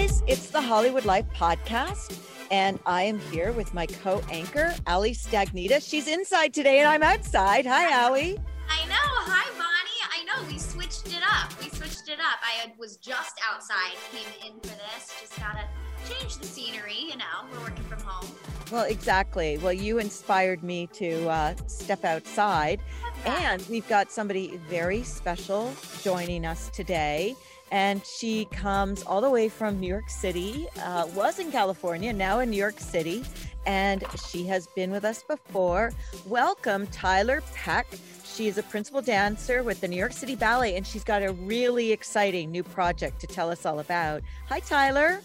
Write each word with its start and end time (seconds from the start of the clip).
Guys, 0.00 0.22
it's 0.26 0.46
the 0.48 0.60
Hollywood 0.60 1.04
Life 1.04 1.26
podcast, 1.36 2.18
and 2.50 2.78
I 2.86 3.02
am 3.02 3.18
here 3.18 3.52
with 3.52 3.74
my 3.74 3.84
co-anchor, 3.84 4.74
Ali 4.86 5.12
Stagnita. 5.12 5.86
She's 5.86 6.08
inside 6.08 6.54
today, 6.54 6.78
and 6.78 6.88
I'm 6.88 7.02
outside. 7.02 7.66
Hi, 7.66 8.04
Ali. 8.04 8.38
I 8.70 8.86
know. 8.86 8.94
Hi, 8.96 9.46
Bonnie. 9.58 10.00
I 10.10 10.24
know. 10.24 10.48
We 10.50 10.58
switched 10.58 11.08
it 11.08 11.22
up. 11.22 11.52
We 11.62 11.68
switched 11.68 12.08
it 12.08 12.18
up. 12.18 12.38
I 12.42 12.72
was 12.78 12.96
just 12.96 13.38
outside, 13.46 13.92
came 14.10 14.50
in 14.50 14.58
for 14.60 14.68
this. 14.68 15.12
Just 15.20 15.38
gotta 15.38 15.66
change 16.08 16.38
the 16.38 16.46
scenery. 16.46 16.96
You 16.98 17.18
know, 17.18 17.44
we're 17.52 17.60
working 17.60 17.84
from 17.84 18.00
home. 18.00 18.30
Well, 18.72 18.84
exactly. 18.84 19.58
Well, 19.58 19.74
you 19.74 19.98
inspired 19.98 20.62
me 20.62 20.86
to 20.94 21.28
uh, 21.28 21.54
step 21.66 22.06
outside, 22.06 22.80
and 23.26 23.62
we've 23.68 23.88
got 23.88 24.10
somebody 24.10 24.58
very 24.66 25.02
special 25.02 25.74
joining 26.02 26.46
us 26.46 26.70
today. 26.70 27.36
And 27.70 28.04
she 28.04 28.46
comes 28.46 29.02
all 29.04 29.20
the 29.20 29.30
way 29.30 29.48
from 29.48 29.78
New 29.78 29.86
York 29.86 30.10
City, 30.10 30.66
uh, 30.82 31.06
was 31.14 31.38
in 31.38 31.52
California, 31.52 32.12
now 32.12 32.40
in 32.40 32.50
New 32.50 32.56
York 32.56 32.80
City, 32.80 33.24
and 33.66 34.04
she 34.28 34.44
has 34.46 34.66
been 34.68 34.90
with 34.90 35.04
us 35.04 35.22
before. 35.22 35.92
Welcome, 36.26 36.86
Tiler 36.88 37.42
Peck. 37.54 37.86
She 38.24 38.48
is 38.48 38.58
a 38.58 38.62
principal 38.64 39.02
dancer 39.02 39.62
with 39.62 39.80
the 39.80 39.88
New 39.88 39.96
York 39.96 40.12
City 40.12 40.34
Ballet, 40.34 40.76
and 40.76 40.86
she's 40.86 41.04
got 41.04 41.22
a 41.22 41.32
really 41.32 41.92
exciting 41.92 42.50
new 42.50 42.62
project 42.62 43.20
to 43.20 43.26
tell 43.26 43.50
us 43.50 43.66
all 43.66 43.80
about. 43.80 44.22
Hi, 44.48 44.60
Tiler. 44.60 45.20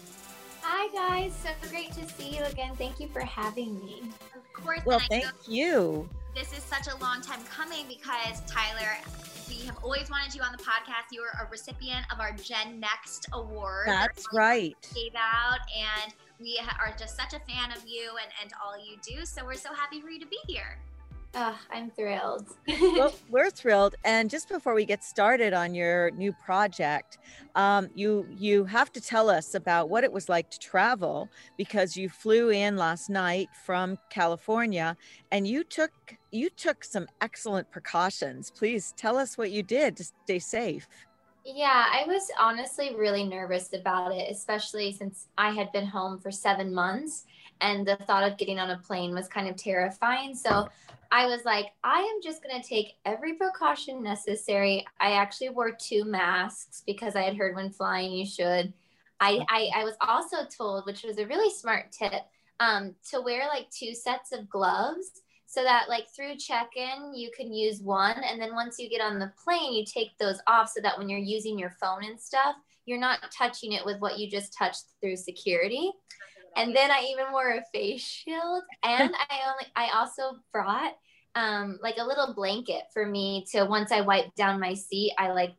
Hi 0.68 0.88
guys, 0.92 1.32
so 1.42 1.50
great 1.70 1.92
to 1.92 2.08
see 2.08 2.36
you 2.36 2.42
again. 2.42 2.74
Thank 2.76 2.98
you 2.98 3.06
for 3.06 3.20
having 3.20 3.78
me. 3.84 4.02
Of 4.34 4.52
course. 4.52 4.80
Well, 4.84 5.00
thank 5.08 5.26
you. 5.46 6.08
this 6.34 6.52
is 6.52 6.64
such 6.64 6.88
a 6.92 6.96
long 6.98 7.20
time 7.20 7.38
coming 7.44 7.86
because 7.86 8.40
Tiler, 8.48 8.96
we 9.58 9.66
have 9.66 9.78
always 9.82 10.10
wanted 10.10 10.34
you 10.34 10.42
on 10.42 10.52
the 10.52 10.62
podcast. 10.62 11.12
You 11.12 11.22
are 11.22 11.46
a 11.46 11.50
recipient 11.50 12.06
of 12.12 12.20
our 12.20 12.32
Gen 12.32 12.80
Next 12.80 13.26
Award. 13.32 13.88
That's 13.88 14.24
right. 14.32 14.76
Gave 14.94 15.12
out, 15.16 15.60
and 15.76 16.12
we 16.40 16.60
are 16.80 16.94
just 16.98 17.16
such 17.16 17.32
a 17.32 17.40
fan 17.40 17.72
of 17.72 17.86
you 17.86 18.10
and, 18.22 18.30
and 18.42 18.52
all 18.62 18.76
you 18.76 18.96
do. 19.02 19.24
So 19.24 19.44
we're 19.44 19.54
so 19.54 19.72
happy 19.72 20.00
for 20.00 20.10
you 20.10 20.20
to 20.20 20.26
be 20.26 20.38
here. 20.46 20.78
Oh, 21.34 21.58
I'm 21.70 21.90
thrilled. 21.90 22.46
well, 22.68 23.14
we're 23.30 23.50
thrilled. 23.50 23.94
And 24.04 24.30
just 24.30 24.48
before 24.48 24.74
we 24.74 24.86
get 24.86 25.04
started 25.04 25.52
on 25.52 25.74
your 25.74 26.10
new 26.12 26.32
project, 26.32 27.18
um, 27.54 27.88
you 27.94 28.26
you 28.38 28.64
have 28.64 28.92
to 28.92 29.00
tell 29.00 29.28
us 29.28 29.54
about 29.54 29.90
what 29.90 30.04
it 30.04 30.12
was 30.12 30.28
like 30.28 30.50
to 30.50 30.58
travel 30.58 31.28
because 31.58 31.96
you 31.96 32.08
flew 32.08 32.50
in 32.50 32.76
last 32.76 33.10
night 33.10 33.48
from 33.64 33.98
California 34.08 34.96
and 35.30 35.46
you 35.46 35.62
took 35.64 35.92
you 36.30 36.48
took 36.48 36.84
some 36.84 37.06
excellent 37.20 37.70
precautions. 37.70 38.50
Please 38.50 38.94
tell 38.96 39.18
us 39.18 39.36
what 39.36 39.50
you 39.50 39.62
did 39.62 39.96
to 39.96 40.04
stay 40.04 40.38
safe. 40.38 40.88
yeah, 41.44 41.86
I 41.92 42.04
was 42.06 42.30
honestly 42.40 42.94
really 42.96 43.24
nervous 43.24 43.72
about 43.72 44.12
it, 44.12 44.30
especially 44.30 44.92
since 44.92 45.28
I 45.36 45.50
had 45.50 45.70
been 45.72 45.86
home 45.86 46.18
for 46.18 46.30
seven 46.30 46.74
months 46.74 47.24
and 47.60 47.86
the 47.86 47.96
thought 47.96 48.24
of 48.30 48.36
getting 48.38 48.58
on 48.58 48.70
a 48.70 48.78
plane 48.78 49.14
was 49.14 49.28
kind 49.28 49.48
of 49.48 49.56
terrifying. 49.56 50.34
So 50.34 50.68
I 51.10 51.26
was 51.26 51.44
like, 51.44 51.66
I 51.84 51.98
am 52.00 52.22
just 52.22 52.42
going 52.42 52.60
to 52.60 52.68
take 52.68 52.94
every 53.04 53.34
precaution 53.34 54.02
necessary. 54.02 54.84
I 55.00 55.12
actually 55.12 55.50
wore 55.50 55.70
two 55.70 56.04
masks 56.04 56.82
because 56.86 57.16
I 57.16 57.22
had 57.22 57.36
heard 57.36 57.54
when 57.54 57.70
flying 57.70 58.12
you 58.12 58.26
should. 58.26 58.72
I, 59.20 59.40
I, 59.48 59.70
I 59.74 59.84
was 59.84 59.96
also 60.00 60.38
told, 60.44 60.84
which 60.86 61.02
was 61.02 61.18
a 61.18 61.26
really 61.26 61.52
smart 61.52 61.92
tip, 61.92 62.22
um, 62.60 62.94
to 63.10 63.20
wear 63.20 63.46
like 63.48 63.70
two 63.70 63.94
sets 63.94 64.32
of 64.32 64.48
gloves 64.48 65.22
so 65.46 65.62
that 65.62 65.88
like 65.88 66.06
through 66.14 66.36
check-in 66.36 67.14
you 67.14 67.30
can 67.36 67.52
use 67.52 67.80
one 67.80 68.16
and 68.24 68.40
then 68.40 68.54
once 68.54 68.78
you 68.78 68.90
get 68.90 69.00
on 69.00 69.18
the 69.18 69.32
plane 69.42 69.72
you 69.72 69.84
take 69.84 70.16
those 70.18 70.40
off 70.46 70.68
so 70.68 70.80
that 70.80 70.98
when 70.98 71.08
you're 71.08 71.18
using 71.18 71.58
your 71.58 71.70
phone 71.80 72.04
and 72.04 72.20
stuff 72.20 72.56
you're 72.84 72.98
not 72.98 73.20
touching 73.36 73.72
it 73.72 73.84
with 73.84 74.00
what 74.00 74.18
you 74.18 74.28
just 74.28 74.52
touched 74.52 74.84
through 75.00 75.16
security 75.16 75.92
and 76.56 76.74
then 76.74 76.90
i 76.90 77.06
even 77.10 77.32
wore 77.32 77.50
a 77.50 77.64
face 77.72 78.02
shield 78.02 78.62
and 78.82 79.14
i 79.30 79.38
only 79.48 79.66
i 79.76 79.90
also 79.94 80.38
brought 80.52 80.94
um, 81.34 81.78
like 81.82 81.96
a 81.98 82.04
little 82.04 82.32
blanket 82.32 82.84
for 82.94 83.06
me 83.06 83.44
to 83.52 83.64
once 83.64 83.92
i 83.92 84.00
wiped 84.00 84.34
down 84.36 84.58
my 84.58 84.74
seat 84.74 85.12
i 85.18 85.30
like 85.30 85.52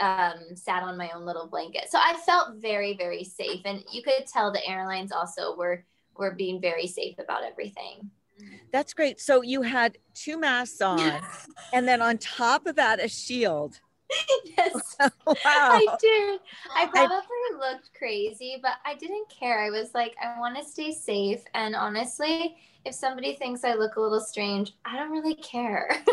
um, 0.00 0.56
sat 0.56 0.82
on 0.82 0.96
my 0.96 1.08
own 1.14 1.24
little 1.24 1.46
blanket 1.46 1.88
so 1.88 1.98
i 1.98 2.14
felt 2.26 2.56
very 2.56 2.96
very 2.96 3.22
safe 3.22 3.60
and 3.64 3.84
you 3.92 4.02
could 4.02 4.26
tell 4.26 4.52
the 4.52 4.66
airlines 4.66 5.12
also 5.12 5.56
were 5.56 5.84
were 6.16 6.32
being 6.32 6.60
very 6.60 6.88
safe 6.88 7.16
about 7.18 7.44
everything 7.44 8.10
That's 8.72 8.94
great. 8.94 9.20
So 9.20 9.42
you 9.42 9.62
had 9.62 9.98
two 10.14 10.38
masks 10.38 10.80
on 10.80 11.20
and 11.72 11.86
then 11.86 12.02
on 12.02 12.18
top 12.18 12.66
of 12.66 12.76
that 12.76 13.02
a 13.02 13.08
shield. 13.08 13.80
yes 14.56 14.96
wow. 15.26 15.36
I 15.44 15.86
did. 16.00 16.40
I 16.76 16.86
probably 16.86 17.58
looked 17.58 17.90
crazy, 17.96 18.58
but 18.62 18.74
I 18.84 18.94
didn't 18.94 19.28
care. 19.28 19.62
I 19.62 19.70
was 19.70 19.94
like, 19.94 20.14
I 20.22 20.38
want 20.38 20.56
to 20.56 20.64
stay 20.64 20.92
safe. 20.92 21.42
And 21.54 21.74
honestly, 21.74 22.56
if 22.84 22.94
somebody 22.94 23.34
thinks 23.34 23.64
I 23.64 23.74
look 23.74 23.96
a 23.96 24.00
little 24.00 24.20
strange, 24.20 24.72
I 24.84 24.96
don't 24.96 25.10
really 25.10 25.34
care. 25.34 25.90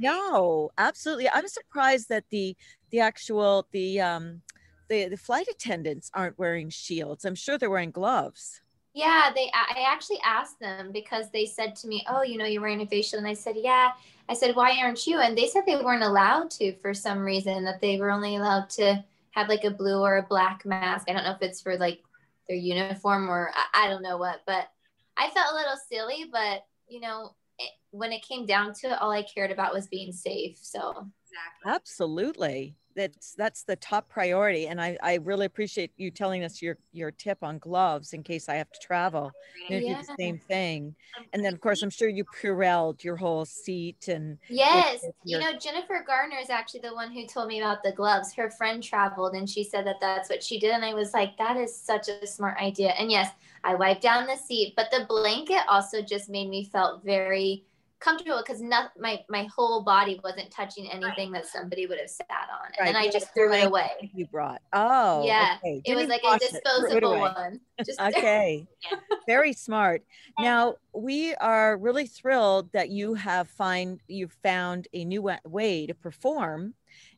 No, 0.00 0.70
absolutely. 0.78 1.28
I'm 1.28 1.46
surprised 1.46 2.08
that 2.08 2.24
the 2.30 2.56
the 2.90 3.00
actual 3.00 3.68
the 3.72 4.00
um 4.00 4.42
the 4.88 5.08
the 5.08 5.16
flight 5.16 5.46
attendants 5.48 6.10
aren't 6.14 6.38
wearing 6.38 6.70
shields. 6.70 7.24
I'm 7.24 7.34
sure 7.34 7.58
they're 7.58 7.68
wearing 7.68 7.90
gloves. 7.90 8.62
Yeah, 9.00 9.30
they. 9.34 9.50
I 9.54 9.86
actually 9.88 10.20
asked 10.24 10.60
them 10.60 10.92
because 10.92 11.30
they 11.30 11.46
said 11.46 11.74
to 11.76 11.88
me, 11.88 12.04
"Oh, 12.08 12.22
you 12.22 12.36
know, 12.36 12.44
you're 12.44 12.60
wearing 12.60 12.82
a 12.82 12.86
facial," 12.86 13.18
and 13.18 13.26
I 13.26 13.32
said, 13.34 13.56
"Yeah." 13.56 13.92
I 14.28 14.34
said, 14.34 14.54
"Why 14.54 14.78
aren't 14.82 15.06
you?" 15.06 15.18
And 15.18 15.36
they 15.36 15.46
said 15.46 15.64
they 15.66 15.76
weren't 15.76 16.02
allowed 16.02 16.50
to 16.52 16.76
for 16.82 16.92
some 16.92 17.20
reason. 17.20 17.64
That 17.64 17.80
they 17.80 17.98
were 17.98 18.10
only 18.10 18.36
allowed 18.36 18.68
to 18.70 19.02
have 19.30 19.48
like 19.48 19.64
a 19.64 19.70
blue 19.70 20.00
or 20.00 20.18
a 20.18 20.22
black 20.22 20.66
mask. 20.66 21.08
I 21.08 21.14
don't 21.14 21.24
know 21.24 21.32
if 21.32 21.42
it's 21.42 21.62
for 21.62 21.78
like 21.78 22.00
their 22.46 22.58
uniform 22.58 23.30
or 23.30 23.50
I, 23.54 23.86
I 23.86 23.88
don't 23.88 24.02
know 24.02 24.18
what, 24.18 24.42
but 24.46 24.68
I 25.16 25.30
felt 25.30 25.52
a 25.52 25.56
little 25.56 25.78
silly. 25.88 26.26
But 26.30 26.66
you 26.86 27.00
know, 27.00 27.34
it, 27.58 27.70
when 27.90 28.12
it 28.12 28.22
came 28.22 28.44
down 28.44 28.74
to 28.74 28.88
it, 28.88 29.00
all 29.00 29.10
I 29.10 29.22
cared 29.22 29.50
about 29.50 29.72
was 29.72 29.88
being 29.88 30.12
safe. 30.12 30.58
So 30.60 31.08
Exactly. 31.30 31.72
Absolutely. 31.72 32.76
That's 33.00 33.34
that's 33.34 33.64
the 33.64 33.76
top 33.76 34.08
priority. 34.08 34.66
And 34.68 34.80
I, 34.80 34.98
I 35.02 35.14
really 35.16 35.46
appreciate 35.46 35.92
you 35.96 36.10
telling 36.10 36.44
us 36.44 36.60
your 36.62 36.78
your 36.92 37.10
tip 37.10 37.38
on 37.42 37.58
gloves 37.58 38.12
in 38.12 38.22
case 38.22 38.48
I 38.48 38.56
have 38.56 38.70
to 38.72 38.80
travel. 38.80 39.36
You 39.68 39.76
know, 39.76 39.82
do 39.82 39.94
the 39.96 40.06
Yeah. 40.06 40.14
same 40.18 40.38
thing. 40.38 40.96
And 41.32 41.44
then 41.44 41.54
of 41.54 41.60
course 41.60 41.82
I'm 41.82 41.90
sure 41.90 42.08
you 42.08 42.24
Purelled 42.24 43.04
your 43.04 43.16
whole 43.16 43.44
seat 43.44 44.08
and 44.08 44.38
Yes, 44.52 45.02
with 45.02 45.14
you 45.24 45.38
know 45.38 45.52
Jennifer 45.58 46.02
Garner 46.04 46.36
is 46.38 46.50
actually 46.50 46.80
the 46.80 46.92
one 46.94 47.12
who 47.12 47.24
told 47.26 47.46
me 47.48 47.60
about 47.60 47.84
the 47.84 47.92
gloves. 47.92 48.34
Her 48.34 48.50
friend 48.50 48.82
traveled 48.82 49.34
and 49.34 49.48
she 49.48 49.62
said 49.62 49.86
that 49.86 50.00
that's 50.00 50.28
what 50.28 50.42
she 50.42 50.58
did, 50.58 50.72
and 50.72 50.84
I 50.84 50.92
was 50.92 51.14
like, 51.14 51.36
that 51.38 51.56
is 51.56 51.74
such 51.76 52.08
a 52.08 52.26
smart 52.26 52.58
idea. 52.58 52.90
And 52.90 53.10
yes, 53.12 53.30
I 53.62 53.76
wiped 53.76 54.02
down 54.02 54.26
the 54.26 54.36
seat, 54.36 54.74
but 54.76 54.90
the 54.90 55.06
blanket 55.08 55.62
also 55.68 56.02
just 56.02 56.28
made 56.28 56.48
me 56.48 56.64
felt 56.64 57.04
very 57.04 57.64
comfortable 58.00 58.38
because 58.38 58.60
not 58.60 58.90
my 58.98 59.20
my 59.28 59.44
whole 59.44 59.82
body 59.82 60.20
wasn't 60.24 60.50
touching 60.50 60.90
anything 60.90 61.32
that 61.32 61.46
somebody 61.46 61.86
would 61.86 61.98
have 61.98 62.10
sat 62.10 62.48
on, 62.50 62.72
and 62.78 62.88
then 62.88 62.96
I 62.96 63.08
just 63.08 63.32
threw 63.34 63.52
it 63.52 63.66
away. 63.66 64.10
you 64.14 64.26
brought. 64.26 64.62
Oh 64.72 65.24
Yeah, 65.26 65.56
okay. 65.64 65.82
It 65.84 65.96
was 65.96 66.08
like 66.08 66.22
a 66.24 66.38
disposable 66.38 67.10
one. 67.10 67.60
Just 67.84 68.00
Okay. 68.16 68.66
Yeah. 68.90 68.98
Very 69.26 69.52
smart. 69.52 70.02
Now, 70.38 70.76
we 70.94 71.34
are 71.34 71.76
really 71.76 72.06
thrilled 72.06 72.72
that 72.72 72.88
you 72.88 73.14
have 73.14 73.48
find 73.48 74.00
you've 74.08 74.36
found 74.42 74.88
a 74.94 75.04
new 75.04 75.30
way 75.44 75.86
to 75.86 75.94
perform 75.94 76.74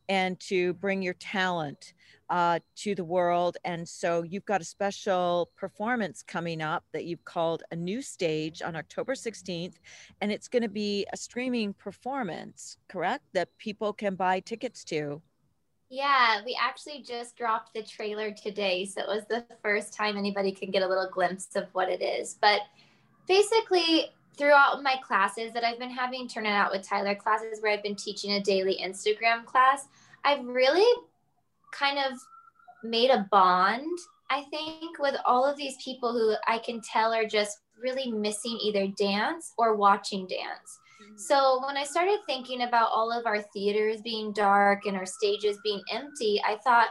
and 0.08 0.38
to 0.40 0.74
bring 0.74 1.00
your 1.00 1.14
talent 1.14 1.94
uh, 2.30 2.58
to 2.76 2.94
the 2.94 3.04
world. 3.04 3.56
And 3.64 3.88
so 3.88 4.22
you've 4.22 4.44
got 4.44 4.60
a 4.60 4.64
special 4.64 5.50
performance 5.56 6.22
coming 6.22 6.62
up 6.62 6.84
that 6.92 7.04
you've 7.04 7.24
called 7.24 7.62
a 7.70 7.76
new 7.76 8.02
stage 8.02 8.62
on 8.62 8.76
October 8.76 9.14
16th. 9.14 9.74
And 10.20 10.32
it's 10.32 10.48
going 10.48 10.62
to 10.62 10.68
be 10.68 11.06
a 11.12 11.16
streaming 11.16 11.74
performance, 11.74 12.78
correct? 12.88 13.24
That 13.34 13.48
people 13.58 13.92
can 13.92 14.14
buy 14.14 14.40
tickets 14.40 14.84
to. 14.84 15.22
Yeah, 15.90 16.40
we 16.46 16.58
actually 16.58 17.02
just 17.02 17.36
dropped 17.36 17.74
the 17.74 17.82
trailer 17.82 18.30
today. 18.30 18.86
So 18.86 19.02
it 19.02 19.08
was 19.08 19.24
the 19.28 19.44
first 19.62 19.92
time 19.92 20.16
anybody 20.16 20.50
can 20.50 20.70
get 20.70 20.82
a 20.82 20.88
little 20.88 21.10
glimpse 21.12 21.54
of 21.54 21.66
what 21.72 21.90
it 21.90 22.00
is. 22.00 22.38
But 22.40 22.60
basically, 23.28 24.10
throughout 24.38 24.82
my 24.82 24.96
classes 25.06 25.52
that 25.52 25.64
I've 25.64 25.78
been 25.78 25.90
having, 25.90 26.28
turning 26.28 26.52
out 26.52 26.72
with 26.72 26.88
Tiler 26.88 27.14
classes 27.14 27.60
where 27.60 27.72
I've 27.72 27.82
been 27.82 27.96
teaching 27.96 28.32
a 28.32 28.40
daily 28.40 28.80
Instagram 28.82 29.44
class, 29.44 29.86
I've 30.24 30.44
really 30.46 30.86
kind 31.72 31.98
of 31.98 32.18
made 32.84 33.10
a 33.10 33.26
bond, 33.30 33.98
I 34.30 34.42
think, 34.50 34.98
with 34.98 35.16
all 35.24 35.44
of 35.44 35.56
these 35.56 35.76
people 35.82 36.12
who 36.12 36.34
I 36.46 36.58
can 36.58 36.80
tell 36.80 37.12
are 37.12 37.26
just 37.26 37.58
really 37.80 38.10
missing 38.10 38.58
either 38.62 38.86
dance 38.98 39.52
or 39.58 39.76
watching 39.76 40.26
dance. 40.26 40.80
Mm-hmm. 41.02 41.16
So 41.16 41.62
when 41.66 41.76
I 41.76 41.84
started 41.84 42.20
thinking 42.26 42.62
about 42.62 42.90
all 42.92 43.12
of 43.12 43.26
our 43.26 43.40
theaters 43.40 44.00
being 44.02 44.32
dark 44.32 44.86
and 44.86 44.96
our 44.96 45.06
stages 45.06 45.58
being 45.64 45.82
empty, 45.90 46.40
I 46.46 46.56
thought, 46.64 46.88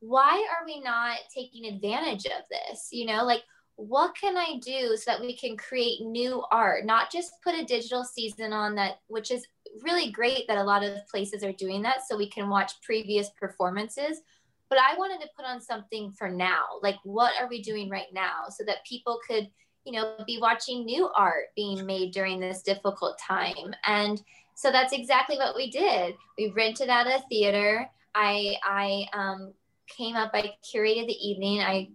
why 0.00 0.46
are 0.52 0.64
we 0.64 0.80
not 0.80 1.18
taking 1.34 1.66
advantage 1.66 2.26
of 2.26 2.42
this? 2.50 2.88
You 2.92 3.06
know, 3.06 3.24
like 3.24 3.42
what 3.78 4.14
can 4.16 4.36
I 4.36 4.58
do 4.60 4.96
so 4.96 5.10
that 5.10 5.20
we 5.20 5.36
can 5.36 5.56
create 5.56 6.00
new 6.02 6.42
art, 6.50 6.84
not 6.84 7.12
just 7.12 7.40
put 7.42 7.54
a 7.54 7.64
digital 7.64 8.04
season 8.04 8.52
on 8.52 8.74
that, 8.74 8.98
which 9.06 9.30
is 9.30 9.46
really 9.82 10.10
great 10.10 10.46
that 10.48 10.58
a 10.58 10.64
lot 10.64 10.84
of 10.84 11.06
places 11.08 11.42
are 11.44 11.52
doing 11.52 11.82
that 11.82 11.98
so 12.06 12.16
we 12.16 12.28
can 12.28 12.48
watch 12.48 12.80
previous 12.82 13.30
performances. 13.30 14.20
But 14.68 14.78
I 14.78 14.96
wanted 14.96 15.22
to 15.22 15.30
put 15.34 15.46
on 15.46 15.60
something 15.60 16.12
for 16.12 16.28
now. 16.28 16.64
Like, 16.82 16.96
what 17.04 17.32
are 17.40 17.48
we 17.48 17.62
doing 17.62 17.88
right 17.88 18.12
now 18.12 18.48
so 18.50 18.64
that 18.64 18.84
people 18.84 19.18
could, 19.26 19.48
you 19.84 19.92
know, 19.92 20.16
be 20.26 20.38
watching 20.40 20.84
new 20.84 21.08
art 21.16 21.46
being 21.56 21.86
made 21.86 22.12
during 22.12 22.38
this 22.38 22.62
difficult 22.62 23.18
time? 23.18 23.74
And 23.86 24.22
so 24.54 24.70
that's 24.70 24.92
exactly 24.92 25.36
what 25.36 25.56
we 25.56 25.70
did. 25.70 26.16
We 26.36 26.52
rented 26.54 26.90
out 26.90 27.06
a 27.06 27.22
theater. 27.28 27.88
I, 28.14 28.56
I 28.62 29.06
um, 29.14 29.54
came 29.86 30.16
up, 30.16 30.32
I 30.34 30.52
curated 30.62 31.06
the 31.06 31.28
evening. 31.28 31.60
I, 31.60 31.88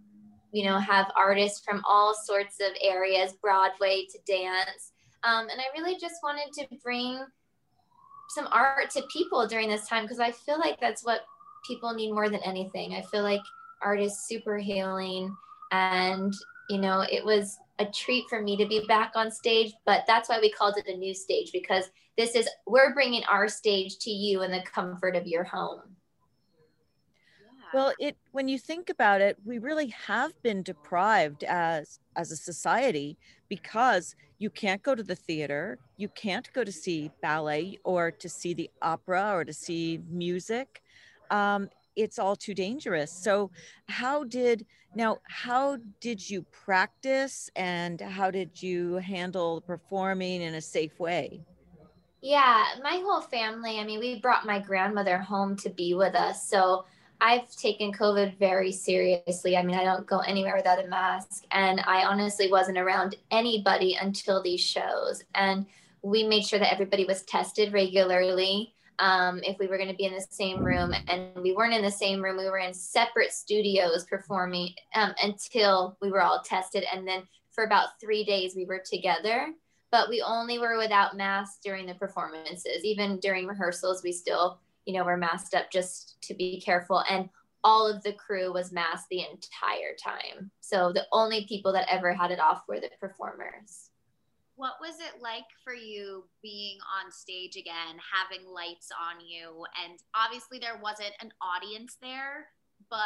you 0.51 0.65
know, 0.65 0.77
have 0.77 1.11
artists 1.15 1.63
from 1.63 1.81
all 1.85 2.13
sorts 2.13 2.59
of 2.59 2.69
areas, 2.81 3.33
Broadway 3.33 4.05
to 4.11 4.19
dance. 4.25 4.93
Um, 5.23 5.47
and 5.49 5.59
I 5.59 5.77
really 5.77 5.99
just 5.99 6.15
wanted 6.23 6.53
to 6.53 6.67
bring 6.83 7.23
some 8.33 8.47
art 8.51 8.89
to 8.91 9.03
people 9.11 9.47
during 9.47 9.69
this 9.69 9.87
time 9.87 10.03
because 10.03 10.19
I 10.19 10.31
feel 10.31 10.59
like 10.59 10.79
that's 10.79 11.03
what 11.03 11.25
people 11.65 11.93
need 11.93 12.11
more 12.11 12.29
than 12.29 12.41
anything. 12.43 12.95
I 12.95 13.01
feel 13.03 13.23
like 13.23 13.41
art 13.81 13.99
is 13.99 14.25
super 14.25 14.57
healing 14.57 15.35
and 15.71 16.33
you 16.69 16.77
know 16.77 17.03
it 17.11 17.23
was 17.23 17.57
a 17.79 17.85
treat 17.85 18.25
for 18.29 18.41
me 18.41 18.55
to 18.55 18.65
be 18.65 18.85
back 18.87 19.11
on 19.15 19.29
stage 19.31 19.73
but 19.85 20.03
that's 20.07 20.29
why 20.29 20.39
we 20.39 20.51
called 20.51 20.77
it 20.77 20.87
a 20.87 20.97
new 20.97 21.13
stage 21.13 21.51
because 21.51 21.89
this 22.15 22.35
is 22.35 22.47
we're 22.67 22.93
bringing 22.93 23.23
our 23.25 23.47
stage 23.47 23.97
to 23.97 24.11
you 24.11 24.43
in 24.43 24.51
the 24.51 24.61
comfort 24.61 25.15
of 25.15 25.27
your 25.27 25.43
home 25.43 25.81
well 27.73 27.93
it 27.99 28.15
when 28.31 28.47
you 28.47 28.57
think 28.57 28.89
about 28.89 29.21
it 29.21 29.37
we 29.45 29.57
really 29.57 29.87
have 29.87 30.31
been 30.43 30.61
deprived 30.63 31.43
as 31.43 31.99
as 32.15 32.31
a 32.31 32.37
society 32.37 33.17
because 33.49 34.15
you 34.39 34.49
can't 34.49 34.83
go 34.83 34.93
to 34.95 35.03
the 35.03 35.15
theater 35.15 35.79
you 35.97 36.09
can't 36.09 36.51
go 36.53 36.63
to 36.63 36.71
see 36.71 37.11
ballet 37.21 37.79
or 37.83 38.11
to 38.11 38.27
see 38.27 38.53
the 38.53 38.69
opera 38.81 39.31
or 39.33 39.45
to 39.45 39.53
see 39.53 39.99
music. 40.09 40.81
Um, 41.31 41.69
it's 41.95 42.19
all 42.19 42.35
too 42.35 42.53
dangerous. 42.53 43.11
So 43.11 43.51
how 43.87 44.23
did 44.23 44.65
now 44.95 45.19
how 45.23 45.77
did 46.01 46.29
you 46.29 46.43
practice 46.51 47.49
and 47.55 48.01
how 48.01 48.31
did 48.31 48.61
you 48.61 48.95
handle 48.95 49.61
performing 49.61 50.41
in 50.41 50.55
a 50.55 50.61
safe 50.61 50.99
way? 50.99 51.41
Yeah 52.21 52.63
my 52.81 53.01
whole 53.03 53.21
family 53.21 53.79
i 53.79 53.83
mean 53.83 53.99
we 53.99 54.19
brought 54.19 54.45
my 54.45 54.59
grandmother 54.59 55.17
home 55.17 55.55
to 55.57 55.69
be 55.69 55.93
with 55.93 56.15
us. 56.15 56.47
So 56.49 56.85
I've 57.23 57.49
taken 57.55 57.93
COVID 57.93 58.37
very 58.37 58.73
seriously. 58.73 59.55
I 59.55 59.63
mean, 59.63 59.77
I 59.77 59.85
don't 59.85 60.05
go 60.05 60.19
anywhere 60.19 60.57
without 60.57 60.83
a 60.83 60.89
mask. 60.89 61.45
And 61.51 61.79
I 61.87 62.03
honestly 62.03 62.51
wasn't 62.51 62.77
around 62.77 63.15
anybody 63.31 63.95
until 63.95 64.43
these 64.43 64.59
shows. 64.59 65.23
And 65.33 65.65
we 66.01 66.27
made 66.27 66.45
sure 66.45 66.59
that 66.59 66.73
everybody 66.73 67.05
was 67.05 67.23
tested 67.23 67.71
regularly 67.71 68.73
um, 68.99 69.39
if 69.43 69.57
we 69.57 69.67
were 69.67 69.77
going 69.77 69.89
to 69.89 69.95
be 69.95 70.03
in 70.03 70.13
the 70.13 70.27
same 70.29 70.65
room. 70.65 70.93
And 71.07 71.29
we 71.41 71.53
weren't 71.53 71.73
in 71.73 71.81
the 71.81 71.89
same 71.89 72.21
room. 72.21 72.35
We 72.35 72.49
were 72.49 72.57
in 72.57 72.73
separate 72.73 73.31
studios 73.31 74.03
performing 74.03 74.73
um, 74.93 75.13
until 75.23 75.97
we 76.01 76.11
were 76.11 76.21
all 76.21 76.41
tested. 76.43 76.83
And 76.93 77.07
then 77.07 77.23
for 77.53 77.63
about 77.63 78.01
three 78.01 78.25
days, 78.25 78.53
we 78.53 78.65
were 78.65 78.83
together. 78.85 79.47
But 79.91 80.09
we 80.09 80.21
only 80.21 80.59
were 80.59 80.77
without 80.77 81.15
masks 81.15 81.59
during 81.63 81.85
the 81.85 81.93
performances. 81.93 82.83
Even 82.83 83.17
during 83.19 83.47
rehearsals, 83.47 84.03
we 84.03 84.11
still 84.11 84.59
you 84.85 84.93
know, 84.93 85.01
we 85.01 85.11
were 85.11 85.17
masked 85.17 85.53
up 85.53 85.71
just 85.71 86.21
to 86.23 86.33
be 86.33 86.61
careful. 86.61 87.03
And 87.09 87.29
all 87.63 87.89
of 87.89 88.03
the 88.03 88.13
crew 88.13 88.51
was 88.51 88.71
masked 88.71 89.07
the 89.09 89.21
entire 89.21 89.95
time. 90.01 90.51
So 90.59 90.91
the 90.93 91.05
only 91.11 91.45
people 91.45 91.71
that 91.73 91.87
ever 91.89 92.13
had 92.13 92.31
it 92.31 92.39
off 92.39 92.63
were 92.67 92.79
the 92.79 92.89
performers. 92.99 93.89
What 94.55 94.73
was 94.79 94.95
it 94.99 95.21
like 95.21 95.45
for 95.63 95.73
you 95.73 96.25
being 96.43 96.77
on 97.01 97.11
stage 97.11 97.55
again, 97.55 97.97
having 98.13 98.45
lights 98.47 98.89
on 98.91 99.25
you? 99.25 99.65
And 99.83 99.99
obviously, 100.13 100.59
there 100.59 100.79
wasn't 100.81 101.13
an 101.21 101.31
audience 101.41 101.97
there, 102.01 102.47
but 102.89 102.99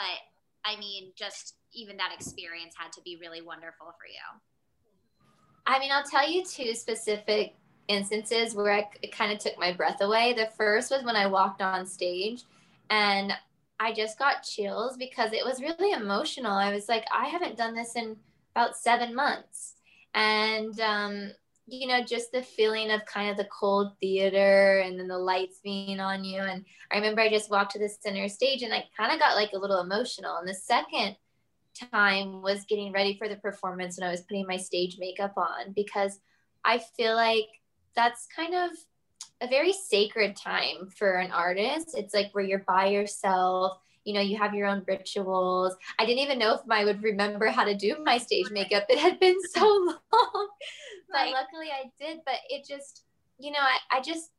I 0.66 0.78
mean, 0.78 1.14
just 1.16 1.56
even 1.74 1.96
that 1.98 2.12
experience 2.14 2.74
had 2.78 2.92
to 2.94 3.02
be 3.02 3.18
really 3.22 3.42
wonderful 3.42 3.88
for 3.88 4.08
you. 4.08 4.42
I 5.66 5.80
mean, 5.80 5.92
I'll 5.92 6.04
tell 6.04 6.30
you 6.30 6.44
two 6.44 6.74
specific 6.74 7.56
instances 7.88 8.56
where 8.56 8.72
I, 8.72 8.90
it 9.02 9.12
kind 9.12 9.32
of 9.32 9.40
took 9.40 9.58
my 9.58 9.72
breath 9.72 10.02
away. 10.02 10.34
The 10.34 10.50
first 10.58 10.92
was 10.92 11.04
when 11.04 11.16
I 11.16 11.28
walked 11.28 11.62
on 11.62 11.86
stage 11.86 12.44
and 12.90 13.34
I 13.80 13.94
just 13.94 14.18
got 14.18 14.44
chills 14.44 14.98
because 14.98 15.34
it 15.34 15.46
was 15.46 15.62
really 15.62 15.92
emotional. 15.92 16.52
I 16.52 16.74
was 16.74 16.90
like, 16.90 17.06
I 17.16 17.28
haven't 17.28 17.58
done 17.58 17.76
this 17.76 17.96
in 17.96 18.18
about 18.56 18.76
seven 18.76 19.14
months. 19.14 19.76
And, 20.14 20.80
um, 20.80 21.32
you 21.68 21.88
know, 21.88 22.04
just 22.04 22.32
the 22.32 22.42
feeling 22.42 22.92
of 22.92 23.06
kind 23.06 23.30
of 23.30 23.38
the 23.38 23.48
cold 23.52 23.92
theater 24.00 24.80
and 24.80 25.00
then 25.00 25.08
the 25.08 25.18
lights 25.18 25.60
being 25.64 26.00
on 26.00 26.24
you. 26.24 26.40
And 26.40 26.66
I 26.92 26.96
remember 26.96 27.22
I 27.22 27.30
just 27.30 27.52
walked 27.52 27.74
to 27.74 27.80
the 27.80 27.90
center 27.90 28.28
stage 28.30 28.64
and 28.64 28.74
I 28.74 28.86
kind 28.98 29.12
of 29.12 29.20
got 29.20 29.36
like 29.36 29.52
a 29.54 29.60
little 29.60 29.82
emotional. 29.82 30.38
And 30.38 30.48
the 30.48 30.54
second 30.54 31.18
time 31.92 32.42
was 32.42 32.66
getting 32.66 32.92
ready 32.92 33.18
for 33.18 33.28
the 33.28 33.36
performance 33.36 34.00
when 34.00 34.08
I 34.08 34.12
was 34.12 34.22
putting 34.22 34.48
my 34.48 34.58
stage 34.58 34.98
makeup 34.98 35.34
on 35.38 35.74
because 35.76 36.20
I 36.64 36.80
feel 36.80 37.16
like 37.16 37.48
that's 37.98 38.28
kind 38.34 38.54
of 38.54 38.72
a 39.42 39.48
very 39.48 39.74
sacred 39.74 40.38
time 40.38 40.90
for 40.96 41.16
an 41.16 41.32
artist. 41.32 41.96
It's 41.98 42.14
like 42.14 42.30
where 42.32 42.44
you're 42.44 42.64
by 42.68 42.88
yourself, 42.88 43.80
you 44.06 44.14
know, 44.14 44.22
you 44.22 44.38
have 44.38 44.54
your 44.54 44.68
own 44.68 44.84
rituals. 44.88 45.76
I 46.00 46.06
didn't 46.06 46.24
even 46.24 46.40
know 46.40 46.54
if 46.54 46.62
I 46.70 46.86
would 46.86 47.04
remember 47.04 47.48
how 47.48 47.66
to 47.66 47.76
do 47.76 47.98
my 48.06 48.20
stage 48.20 48.50
makeup. 48.52 48.86
It 48.88 49.00
had 49.00 49.20
been 49.20 49.36
so 49.54 49.66
long, 50.14 50.48
but 51.12 51.30
luckily 51.32 51.70
I 51.74 51.92
did. 52.00 52.22
But 52.24 52.36
it 52.50 52.66
just, 52.66 53.04
you 53.38 53.52
know, 53.52 53.60
I, 53.60 53.98
I 53.98 54.02
just, 54.02 54.32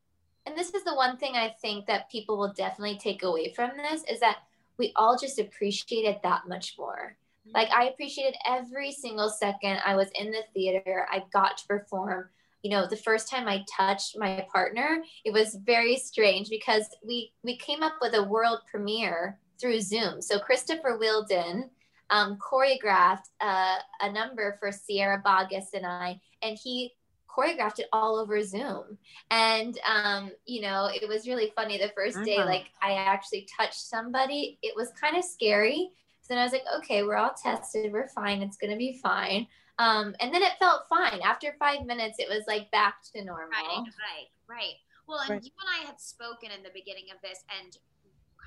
and 0.47 0.57
this 0.57 0.73
is 0.73 0.85
the 0.85 0.95
one 0.95 1.19
thing 1.19 1.35
I 1.35 1.55
think 1.61 1.87
that 1.87 2.11
people 2.11 2.39
will 2.39 2.55
definitely 2.55 2.99
take 2.99 3.25
away 3.25 3.53
from 3.53 3.73
this 3.77 4.05
is 4.05 4.21
that 4.21 4.39
we 4.79 4.93
all 4.97 5.19
just 5.19 5.39
appreciate 5.39 6.05
it 6.05 6.23
that 6.23 6.49
much 6.49 6.77
more. 6.79 7.17
Mm-hmm. 7.47 7.57
Like 7.57 7.71
I 7.71 7.89
appreciated 7.89 8.37
every 8.49 8.93
single 8.93 9.29
second 9.29 9.81
I 9.85 9.97
was 9.97 10.09
in 10.15 10.31
the 10.31 10.45
theater. 10.55 11.07
I 11.11 11.25
got 11.33 11.59
to 11.59 11.67
perform 11.67 12.31
you 12.69 12.75
know 12.75 12.87
the 12.87 12.97
first 12.97 13.31
time 13.31 13.49
i 13.49 13.65
touched 13.75 14.19
my 14.19 14.45
partner 14.53 15.03
it 15.25 15.33
was 15.33 15.57
very 15.65 15.97
strange 15.97 16.51
because 16.51 16.85
we 17.03 17.33
we 17.43 17.57
came 17.57 17.83
up 17.83 17.95
with 18.03 18.13
a 18.15 18.23
world 18.23 18.59
premiere 18.71 19.39
through 19.59 19.81
zoom. 19.81 20.21
So 20.21 20.39
christopher 20.39 20.99
wheeldon 20.99 21.71
um, 22.11 22.37
choreographed 22.37 23.31
uh, 23.41 23.77
a 24.03 24.13
number 24.13 24.59
for 24.61 24.71
sierra 24.71 25.23
boggess 25.25 25.73
and 25.73 25.87
i 25.87 26.21
and 26.43 26.59
he 26.63 26.93
choreographed 27.27 27.79
it 27.79 27.87
all 27.93 28.19
over 28.19 28.43
zoom. 28.43 28.99
And 29.31 29.79
um, 29.89 30.31
you 30.45 30.61
know 30.61 30.91
it 30.93 31.09
was 31.09 31.27
really 31.27 31.51
funny 31.57 31.79
the 31.79 31.91
1st 31.99 32.23
day 32.23 32.37
uh-huh. 32.37 32.47
like 32.47 32.67
i 32.83 32.93
actually 32.93 33.49
touched 33.59 33.81
somebody. 33.81 34.59
It 34.63 34.77
was 34.77 34.91
kind 35.01 35.17
of 35.17 35.25
scary. 35.25 35.89
So 36.21 36.35
then 36.35 36.39
i 36.39 36.43
was 36.43 36.53
like 36.53 36.67
okay 36.81 37.03
we're 37.03 37.17
all 37.17 37.35
tested. 37.43 37.95
We're 37.95 38.09
fine. 38.09 38.43
It's 38.43 38.59
going 38.59 38.73
to 38.73 38.77
be 38.77 39.01
fine 39.03 39.47
um, 39.79 40.15
and 40.21 40.33
then 40.33 40.43
it 40.43 40.53
felt 40.59 40.89
fine. 40.89 41.21
After 41.23 41.55
five 41.59 41.87
minutes, 41.87 42.19
it 42.19 42.29
was 42.29 42.45
like 42.47 42.71
back 42.71 42.97
to 43.15 43.25
normal. 43.25 43.49
Right, 43.51 43.79
right, 43.79 44.29
right. 44.49 44.75
Well, 45.07 45.21
and 45.21 45.31
right. 45.31 45.45
you 45.45 45.51
and 45.61 45.83
I 45.83 45.87
had 45.87 46.01
spoken 46.01 46.51
in 46.51 46.63
the 46.63 46.71
beginning 46.75 47.07
of 47.15 47.21
this, 47.23 47.45
and 47.59 47.77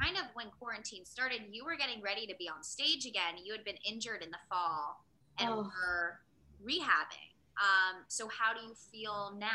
kind 0.02 0.18
of 0.18 0.24
when 0.34 0.48
quarantine 0.60 1.06
started, 1.06 1.42
you 1.52 1.66
were 1.66 1.76
getting 1.76 2.02
ready 2.02 2.26
to 2.28 2.34
be 2.38 2.50
on 2.50 2.64
stage 2.64 3.06
again. 3.06 3.44
You 3.44 3.54
had 3.54 3.64
been 3.64 3.78
injured 3.90 4.24
in 4.24 4.32
the 4.32 4.38
fall 4.50 5.06
and 5.40 5.50
oh. 5.50 5.58
were 5.64 6.20
rehabbing. 6.66 7.32
Um, 7.58 8.04
so 8.08 8.28
how 8.28 8.54
do 8.54 8.66
you 8.66 8.74
feel 8.92 9.34
now? 9.38 9.48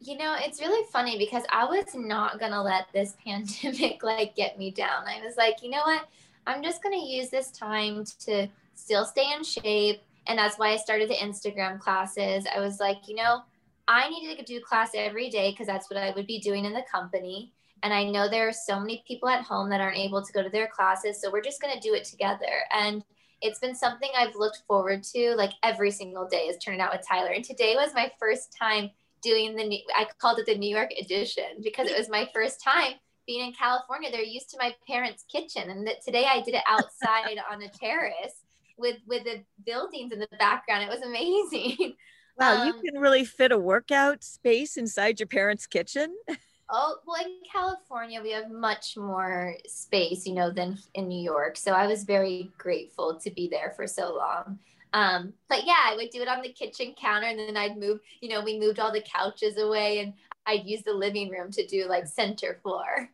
You 0.00 0.18
know, 0.18 0.36
it's 0.38 0.60
really 0.60 0.86
funny 0.90 1.18
because 1.18 1.44
I 1.50 1.64
was 1.64 1.94
not 1.94 2.38
going 2.38 2.52
to 2.52 2.60
let 2.62 2.86
this 2.92 3.16
pandemic 3.24 4.02
like 4.02 4.34
get 4.34 4.58
me 4.58 4.70
down. 4.70 5.04
I 5.06 5.24
was 5.24 5.36
like, 5.36 5.62
you 5.62 5.70
know 5.70 5.82
what? 5.84 6.08
I'm 6.46 6.62
just 6.62 6.82
going 6.82 6.98
to 6.98 7.06
use 7.06 7.30
this 7.30 7.50
time 7.50 8.04
to 8.20 8.48
still 8.74 9.04
stay 9.04 9.32
in 9.34 9.44
shape. 9.44 10.02
And 10.26 10.38
that's 10.38 10.58
why 10.58 10.70
I 10.70 10.76
started 10.76 11.10
the 11.10 11.14
Instagram 11.14 11.78
classes. 11.78 12.46
I 12.54 12.60
was 12.60 12.80
like, 12.80 13.08
you 13.08 13.14
know, 13.14 13.42
I 13.86 14.08
needed 14.08 14.38
to 14.38 14.44
do 14.44 14.60
class 14.60 14.90
every 14.94 15.28
day 15.28 15.50
because 15.50 15.66
that's 15.66 15.90
what 15.90 15.98
I 15.98 16.12
would 16.12 16.26
be 16.26 16.40
doing 16.40 16.64
in 16.64 16.72
the 16.72 16.84
company. 16.90 17.52
And 17.82 17.92
I 17.92 18.04
know 18.04 18.28
there 18.28 18.48
are 18.48 18.52
so 18.52 18.80
many 18.80 19.04
people 19.06 19.28
at 19.28 19.42
home 19.42 19.68
that 19.68 19.80
aren't 19.80 19.98
able 19.98 20.24
to 20.24 20.32
go 20.32 20.42
to 20.42 20.48
their 20.48 20.68
classes. 20.68 21.20
So 21.20 21.30
we're 21.30 21.42
just 21.42 21.60
going 21.60 21.74
to 21.74 21.80
do 21.80 21.94
it 21.94 22.04
together. 22.04 22.64
And 22.72 23.04
it's 23.42 23.58
been 23.58 23.74
something 23.74 24.08
I've 24.16 24.34
looked 24.36 24.62
forward 24.66 25.02
to 25.14 25.34
like 25.36 25.52
every 25.62 25.90
single 25.90 26.26
day 26.26 26.46
is 26.46 26.56
turning 26.56 26.80
out 26.80 26.92
with 26.92 27.06
Tiler. 27.06 27.32
And 27.32 27.44
today 27.44 27.74
was 27.76 27.92
my 27.94 28.10
first 28.18 28.56
time 28.56 28.90
doing 29.22 29.54
the, 29.54 29.64
new, 29.64 29.80
I 29.94 30.06
called 30.18 30.38
it 30.38 30.46
the 30.46 30.56
New 30.56 30.74
York 30.74 30.92
edition 30.98 31.60
because 31.62 31.88
it 31.90 31.98
was 31.98 32.08
my 32.08 32.28
first 32.32 32.62
time 32.62 32.94
being 33.26 33.46
in 33.46 33.52
California. 33.52 34.10
They're 34.10 34.22
used 34.22 34.48
to 34.50 34.58
my 34.58 34.74
parents' 34.86 35.24
kitchen. 35.30 35.68
And 35.68 35.86
that 35.86 36.02
today 36.02 36.24
I 36.26 36.40
did 36.40 36.54
it 36.54 36.62
outside 36.66 37.38
on 37.50 37.62
a 37.62 37.68
terrace 37.68 38.43
with, 38.76 38.96
with 39.06 39.24
the 39.24 39.44
buildings 39.64 40.12
in 40.12 40.18
the 40.18 40.28
background. 40.38 40.84
It 40.84 40.88
was 40.88 41.02
amazing. 41.02 41.94
Wow, 42.36 42.54
um, 42.54 42.66
you 42.66 42.72
can 42.82 43.00
really 43.00 43.24
fit 43.24 43.52
a 43.52 43.58
workout 43.58 44.24
space 44.24 44.76
inside 44.76 45.20
your 45.20 45.28
parents' 45.28 45.68
kitchen. 45.68 46.16
Oh, 46.70 46.96
well, 47.06 47.22
in 47.22 47.40
California, 47.52 48.22
we 48.22 48.30
have 48.32 48.50
much 48.50 48.96
more 48.96 49.54
space, 49.66 50.26
you 50.26 50.32
know, 50.34 50.50
than 50.50 50.78
in 50.94 51.08
New 51.08 51.22
York. 51.22 51.58
So 51.58 51.72
I 51.72 51.86
was 51.86 52.04
very 52.04 52.50
grateful 52.56 53.20
to 53.20 53.30
be 53.30 53.48
there 53.48 53.74
for 53.76 53.86
so 53.86 54.14
long. 54.14 54.58
Um, 54.94 55.34
but 55.48 55.66
yeah, 55.66 55.82
I 55.84 55.94
would 55.96 56.10
do 56.10 56.22
it 56.22 56.28
on 56.28 56.40
the 56.40 56.52
kitchen 56.52 56.94
counter 56.98 57.26
and 57.26 57.38
then 57.38 57.56
I'd 57.56 57.76
move, 57.76 58.00
you 58.20 58.30
know, 58.30 58.42
we 58.42 58.58
moved 58.58 58.78
all 58.78 58.92
the 58.92 59.02
couches 59.02 59.58
away 59.58 59.98
and 59.98 60.14
I'd 60.46 60.64
use 60.64 60.82
the 60.82 60.94
living 60.94 61.30
room 61.30 61.50
to 61.52 61.66
do 61.66 61.86
like 61.86 62.06
center 62.06 62.58
floor. 62.62 63.10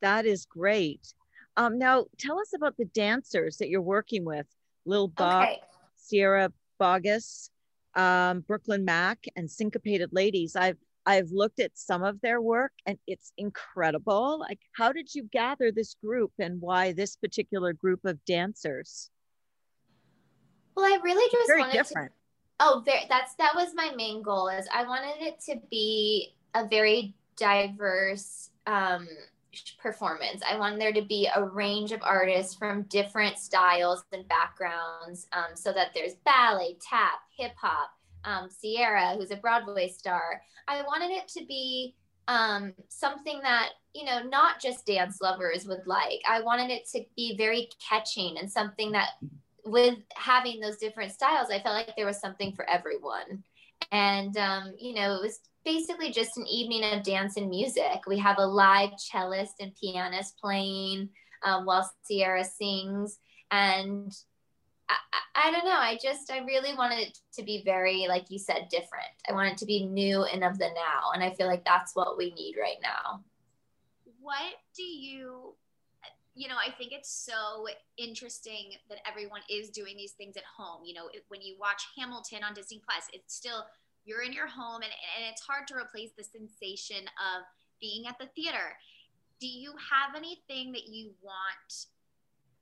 That 0.00 0.24
is 0.24 0.46
great. 0.46 1.14
Um, 1.58 1.76
now 1.76 2.06
tell 2.18 2.38
us 2.40 2.52
about 2.54 2.76
the 2.76 2.84
dancers 2.84 3.56
that 3.58 3.68
you're 3.68 3.82
working 3.82 4.24
with, 4.24 4.46
Lil 4.86 5.08
Buck, 5.08 5.42
okay. 5.42 5.60
Sierra 5.96 6.52
Boggess, 6.80 7.50
um, 7.96 8.40
Brooklyn 8.40 8.84
Mack, 8.84 9.24
and 9.34 9.50
Syncopated 9.50 10.10
Ladies. 10.12 10.54
I've 10.54 10.78
I've 11.04 11.30
looked 11.32 11.58
at 11.58 11.72
some 11.74 12.04
of 12.04 12.20
their 12.20 12.40
work 12.40 12.72
and 12.86 12.98
it's 13.06 13.32
incredible. 13.38 14.38
Like, 14.38 14.60
how 14.76 14.92
did 14.92 15.14
you 15.14 15.24
gather 15.32 15.72
this 15.72 15.96
group 16.04 16.32
and 16.38 16.60
why 16.60 16.92
this 16.92 17.16
particular 17.16 17.72
group 17.72 18.04
of 18.04 18.24
dancers? 18.24 19.10
Well, 20.76 20.84
I 20.84 20.98
really 21.02 21.28
just 21.32 21.48
very 21.48 21.60
wanted 21.60 21.72
different. 21.72 22.12
To, 22.12 22.66
oh, 22.66 22.82
very, 22.84 23.06
that's 23.08 23.34
that 23.34 23.54
was 23.56 23.74
my 23.74 23.92
main 23.96 24.22
goal. 24.22 24.48
Is 24.48 24.68
I 24.72 24.84
wanted 24.84 25.26
it 25.26 25.40
to 25.46 25.60
be 25.70 26.36
a 26.54 26.68
very 26.68 27.14
diverse 27.36 28.50
um, 28.66 29.08
performance. 29.80 30.42
I 30.48 30.58
wanted 30.58 30.80
there 30.80 30.92
to 30.92 31.02
be 31.02 31.28
a 31.34 31.42
range 31.42 31.92
of 31.92 32.00
artists 32.02 32.54
from 32.54 32.82
different 32.82 33.38
styles 33.38 34.04
and 34.12 34.26
backgrounds, 34.28 35.26
um, 35.32 35.54
so 35.54 35.72
that 35.72 35.88
there's 35.94 36.14
ballet, 36.24 36.76
tap, 36.80 37.20
hip 37.36 37.52
hop, 37.60 37.90
um, 38.24 38.48
Sierra, 38.50 39.16
who's 39.16 39.30
a 39.30 39.36
Broadway 39.36 39.88
star. 39.88 40.42
I 40.66 40.82
wanted 40.82 41.10
it 41.10 41.28
to 41.28 41.46
be 41.46 41.94
um, 42.26 42.74
something 42.88 43.40
that, 43.42 43.70
you 43.94 44.04
know, 44.04 44.22
not 44.22 44.60
just 44.60 44.84
dance 44.84 45.20
lovers 45.22 45.66
would 45.66 45.86
like. 45.86 46.20
I 46.28 46.42
wanted 46.42 46.70
it 46.70 46.86
to 46.92 47.04
be 47.16 47.36
very 47.36 47.68
catching 47.88 48.36
and 48.36 48.50
something 48.50 48.92
that, 48.92 49.10
with 49.64 49.98
having 50.14 50.60
those 50.60 50.78
different 50.78 51.12
styles, 51.12 51.48
I 51.50 51.60
felt 51.60 51.74
like 51.74 51.96
there 51.96 52.06
was 52.06 52.20
something 52.20 52.52
for 52.52 52.68
everyone. 52.68 53.44
And, 53.90 54.36
um, 54.36 54.74
you 54.78 54.94
know, 54.94 55.14
it 55.14 55.22
was 55.22 55.40
basically 55.64 56.10
just 56.10 56.36
an 56.36 56.46
evening 56.46 56.84
of 56.84 57.02
dance 57.02 57.36
and 57.36 57.48
music. 57.48 58.06
We 58.06 58.18
have 58.18 58.38
a 58.38 58.46
live 58.46 58.90
cellist 58.98 59.54
and 59.60 59.74
pianist 59.80 60.38
playing 60.40 61.10
um, 61.44 61.66
while 61.66 61.90
Sierra 62.02 62.44
sings. 62.44 63.18
And 63.50 64.12
I, 64.88 64.96
I, 65.34 65.50
don't 65.50 65.64
know. 65.64 65.70
I 65.70 65.98
just, 66.02 66.30
I 66.30 66.38
really 66.38 66.74
wanted 66.74 67.00
it 67.00 67.18
to 67.34 67.42
be 67.42 67.62
very, 67.64 68.06
like 68.08 68.30
you 68.30 68.38
said, 68.38 68.68
different. 68.70 69.08
I 69.28 69.32
want 69.32 69.52
it 69.52 69.58
to 69.58 69.66
be 69.66 69.86
new 69.86 70.24
and 70.24 70.44
of 70.44 70.58
the 70.58 70.68
now. 70.68 71.12
And 71.14 71.22
I 71.22 71.34
feel 71.34 71.46
like 71.46 71.64
that's 71.64 71.94
what 71.94 72.16
we 72.16 72.32
need 72.32 72.56
right 72.60 72.78
now. 72.82 73.22
What 74.20 74.54
do 74.76 74.82
you, 74.82 75.54
you 76.38 76.46
know, 76.46 76.54
I 76.54 76.70
think 76.70 76.92
it's 76.92 77.10
so 77.10 77.66
interesting 77.96 78.70
that 78.88 78.98
everyone 79.04 79.40
is 79.50 79.70
doing 79.70 79.96
these 79.96 80.12
things 80.12 80.36
at 80.36 80.44
home. 80.56 80.84
You 80.84 80.94
know, 80.94 81.10
when 81.26 81.42
you 81.42 81.56
watch 81.58 81.82
Hamilton 81.98 82.44
on 82.44 82.54
Disney 82.54 82.80
Plus, 82.84 83.10
it's 83.12 83.34
still, 83.34 83.66
you're 84.04 84.22
in 84.22 84.32
your 84.32 84.46
home 84.46 84.82
and, 84.82 84.92
and 85.18 85.26
it's 85.28 85.42
hard 85.42 85.66
to 85.66 85.74
replace 85.74 86.10
the 86.16 86.22
sensation 86.22 87.10
of 87.18 87.42
being 87.80 88.06
at 88.06 88.20
the 88.20 88.26
theater. 88.36 88.78
Do 89.40 89.48
you 89.48 89.72
have 89.90 90.14
anything 90.14 90.70
that 90.72 90.86
you 90.86 91.10
want 91.20 91.86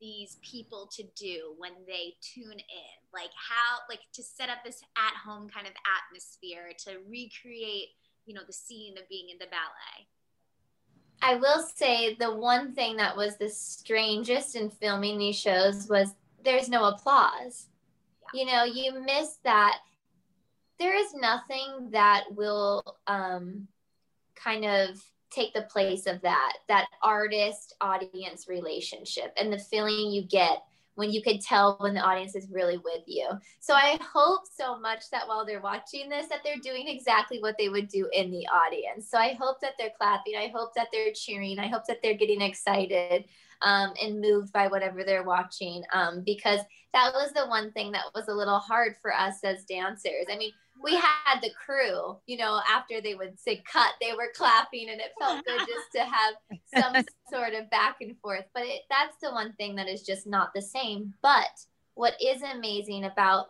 these 0.00 0.38
people 0.40 0.88
to 0.92 1.02
do 1.14 1.52
when 1.58 1.72
they 1.86 2.14
tune 2.20 2.52
in 2.52 2.96
like 3.14 3.30
how 3.32 3.80
like 3.88 4.00
to 4.12 4.22
set 4.22 4.50
up 4.50 4.58
this 4.62 4.82
at 4.96 5.14
home 5.24 5.48
kind 5.48 5.66
of 5.66 5.72
atmosphere 5.88 6.72
to 6.76 6.98
recreate 7.08 7.96
you 8.26 8.34
know 8.34 8.42
the 8.46 8.52
scene 8.52 8.98
of 8.98 9.08
being 9.08 9.30
in 9.30 9.38
the 9.38 9.46
ballet 9.46 10.04
i 11.22 11.34
will 11.34 11.62
say 11.62 12.14
the 12.14 12.34
one 12.34 12.72
thing 12.72 12.96
that 12.96 13.16
was 13.16 13.36
the 13.36 13.48
strangest 13.48 14.56
in 14.56 14.70
filming 14.70 15.18
these 15.18 15.38
shows 15.38 15.88
was 15.88 16.14
there's 16.44 16.68
no 16.68 16.84
applause 16.84 17.66
yeah. 18.34 18.40
you 18.40 18.46
know 18.46 18.64
you 18.64 19.00
miss 19.00 19.38
that 19.44 19.78
there 20.78 20.94
is 20.94 21.14
nothing 21.14 21.88
that 21.90 22.24
will 22.30 22.82
um 23.06 23.66
kind 24.34 24.64
of 24.64 25.02
take 25.30 25.52
the 25.54 25.62
place 25.62 26.06
of 26.06 26.20
that 26.22 26.52
that 26.68 26.86
artist 27.02 27.74
audience 27.80 28.48
relationship 28.48 29.32
and 29.36 29.52
the 29.52 29.58
feeling 29.58 30.10
you 30.10 30.22
get 30.22 30.62
when 30.96 31.10
you 31.10 31.22
can 31.22 31.38
tell 31.38 31.76
when 31.78 31.94
the 31.94 32.00
audience 32.00 32.34
is 32.34 32.48
really 32.50 32.78
with 32.78 33.02
you. 33.06 33.28
So 33.60 33.74
I 33.74 33.98
hope 34.02 34.42
so 34.52 34.78
much 34.78 35.08
that 35.10 35.28
while 35.28 35.46
they're 35.46 35.60
watching 35.60 36.08
this 36.08 36.26
that 36.28 36.40
they're 36.44 36.56
doing 36.56 36.88
exactly 36.88 37.38
what 37.40 37.56
they 37.58 37.68
would 37.68 37.88
do 37.88 38.08
in 38.12 38.30
the 38.30 38.46
audience. 38.48 39.08
So 39.08 39.18
I 39.18 39.34
hope 39.34 39.60
that 39.60 39.74
they're 39.78 39.92
clapping, 39.96 40.36
I 40.36 40.48
hope 40.48 40.74
that 40.74 40.88
they're 40.92 41.12
cheering, 41.12 41.58
I 41.58 41.68
hope 41.68 41.86
that 41.86 41.98
they're 42.02 42.14
getting 42.14 42.40
excited 42.40 43.24
um, 43.62 43.92
and 44.02 44.20
moved 44.20 44.52
by 44.52 44.66
whatever 44.68 45.04
they're 45.04 45.22
watching 45.22 45.82
um, 45.92 46.22
because 46.24 46.60
that 46.92 47.12
was 47.12 47.32
the 47.32 47.46
one 47.46 47.72
thing 47.72 47.92
that 47.92 48.04
was 48.14 48.28
a 48.28 48.34
little 48.34 48.58
hard 48.58 48.94
for 49.02 49.14
us 49.14 49.44
as 49.44 49.64
dancers. 49.64 50.26
I 50.30 50.36
mean, 50.36 50.52
we 50.82 50.94
had 50.94 51.40
the 51.40 51.50
crew, 51.50 52.16
you 52.26 52.36
know, 52.36 52.60
after 52.70 53.00
they 53.00 53.14
would 53.14 53.38
say 53.38 53.62
cut, 53.70 53.92
they 54.00 54.12
were 54.12 54.32
clapping 54.34 54.88
and 54.90 55.00
it 55.00 55.12
felt 55.18 55.44
good 55.44 55.58
just 55.66 55.92
to 55.94 56.00
have 56.00 56.34
some 56.74 57.04
sort 57.30 57.54
of 57.54 57.70
back 57.70 57.96
and 58.00 58.16
forth. 58.18 58.44
But 58.54 58.64
it, 58.64 58.82
that's 58.90 59.16
the 59.22 59.30
one 59.30 59.52
thing 59.54 59.76
that 59.76 59.88
is 59.88 60.02
just 60.02 60.26
not 60.26 60.50
the 60.54 60.62
same. 60.62 61.14
But 61.22 61.48
what 61.94 62.14
is 62.22 62.42
amazing 62.42 63.04
about 63.04 63.46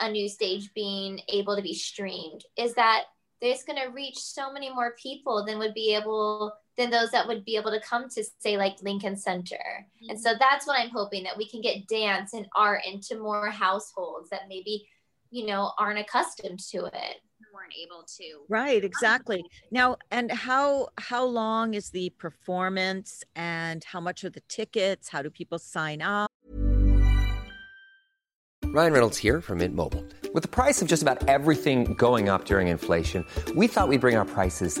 a 0.00 0.10
new 0.10 0.28
stage 0.28 0.72
being 0.74 1.20
able 1.32 1.56
to 1.56 1.62
be 1.62 1.74
streamed 1.74 2.44
is 2.56 2.74
that 2.74 3.04
there's 3.40 3.64
going 3.64 3.80
to 3.80 3.92
reach 3.92 4.18
so 4.18 4.52
many 4.52 4.72
more 4.72 4.94
people 5.00 5.44
than 5.44 5.58
would 5.58 5.74
be 5.74 5.94
able 5.94 6.52
than 6.78 6.90
those 6.90 7.10
that 7.10 7.26
would 7.26 7.44
be 7.44 7.56
able 7.56 7.72
to 7.72 7.80
come 7.80 8.08
to 8.08 8.24
say 8.38 8.56
like 8.56 8.76
Lincoln 8.82 9.16
Center. 9.16 9.56
Mm-hmm. 9.56 10.10
And 10.10 10.20
so 10.20 10.32
that's 10.38 10.66
what 10.66 10.78
I'm 10.78 10.90
hoping 10.90 11.24
that 11.24 11.36
we 11.36 11.46
can 11.46 11.60
get 11.60 11.86
dance 11.88 12.32
and 12.32 12.46
art 12.56 12.82
into 12.86 13.18
more 13.18 13.50
households 13.50 14.30
that 14.30 14.42
maybe 14.48 14.86
you 15.30 15.44
know 15.44 15.72
aren't 15.76 15.98
accustomed 15.98 16.60
to 16.70 16.86
it. 16.86 17.16
Weren't 17.52 17.74
able 17.82 18.04
to. 18.18 18.44
Right 18.48 18.84
exactly. 18.84 19.44
Now 19.70 19.96
and 20.10 20.30
how 20.30 20.88
how 20.98 21.24
long 21.24 21.74
is 21.74 21.90
the 21.90 22.10
performance 22.10 23.24
and 23.34 23.82
how 23.82 24.00
much 24.00 24.22
are 24.22 24.30
the 24.30 24.42
tickets? 24.48 25.08
How 25.08 25.22
do 25.22 25.30
people 25.30 25.58
sign 25.58 26.00
up? 26.00 26.30
Ryan 28.66 28.92
reynolds 28.92 29.16
here 29.16 29.40
from 29.40 29.58
mint 29.58 29.74
mobile. 29.74 30.04
With 30.34 30.42
the 30.42 30.48
price 30.48 30.82
of 30.82 30.88
just 30.88 31.02
about 31.02 31.26
everything 31.26 31.94
going 31.94 32.28
up 32.28 32.44
during 32.44 32.68
inflation 32.68 33.24
we 33.56 33.66
thought 33.66 33.88
we'd 33.88 34.00
bring 34.00 34.16
our 34.16 34.26
prices 34.26 34.80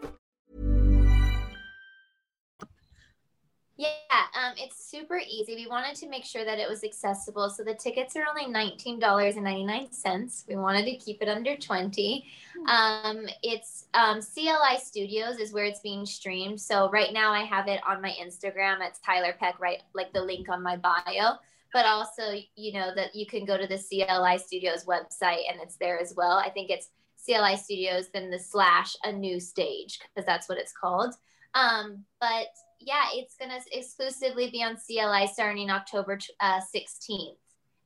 um, 4.33 4.53
it's 4.57 4.89
super 4.89 5.19
easy. 5.27 5.55
We 5.55 5.67
wanted 5.67 5.95
to 5.97 6.07
make 6.07 6.23
sure 6.23 6.45
that 6.45 6.57
it 6.57 6.69
was 6.69 6.83
accessible. 6.83 7.49
So 7.49 7.63
the 7.63 7.73
tickets 7.73 8.15
are 8.15 8.25
only 8.29 8.45
$19.99. 8.53 10.47
We 10.47 10.55
wanted 10.55 10.85
to 10.85 10.95
keep 10.97 11.21
it 11.21 11.27
under 11.27 11.57
20. 11.57 12.25
Um, 12.67 13.27
it's 13.43 13.87
um, 13.93 14.21
CLI 14.21 14.77
Studios 14.81 15.37
is 15.37 15.51
where 15.51 15.65
it's 15.65 15.81
being 15.81 16.05
streamed. 16.05 16.61
So 16.61 16.89
right 16.91 17.11
now 17.13 17.31
I 17.31 17.43
have 17.43 17.67
it 17.67 17.81
on 17.87 18.01
my 18.01 18.15
Instagram. 18.21 18.77
It's 18.81 18.99
Tiler 18.99 19.33
Peck, 19.39 19.59
right? 19.59 19.81
Like 19.93 20.13
the 20.13 20.21
link 20.21 20.47
on 20.49 20.63
my 20.63 20.77
bio. 20.77 21.33
But 21.73 21.85
also, 21.85 22.33
you 22.55 22.73
know, 22.73 22.93
that 22.95 23.15
you 23.15 23.25
can 23.25 23.45
go 23.45 23.57
to 23.57 23.67
the 23.67 23.77
CLI 23.77 24.37
Studios 24.37 24.85
website 24.85 25.49
and 25.49 25.61
it's 25.61 25.75
there 25.77 25.99
as 25.99 26.13
well. 26.15 26.37
I 26.37 26.49
think 26.49 26.69
it's 26.69 26.89
CLI 27.25 27.57
Studios, 27.57 28.09
then 28.13 28.29
the 28.29 28.39
slash 28.39 28.95
a 29.03 29.11
new 29.11 29.39
stage 29.39 29.99
because 29.99 30.25
that's 30.25 30.49
what 30.49 30.57
it's 30.57 30.73
called. 30.73 31.13
Um, 31.53 32.05
but 32.19 32.47
yeah, 32.81 33.05
it's 33.13 33.35
going 33.35 33.51
to 33.51 33.61
exclusively 33.77 34.49
be 34.49 34.63
on 34.63 34.77
CLI 34.77 35.27
starting 35.27 35.69
October 35.69 36.19
uh, 36.39 36.59
16th. 36.75 37.35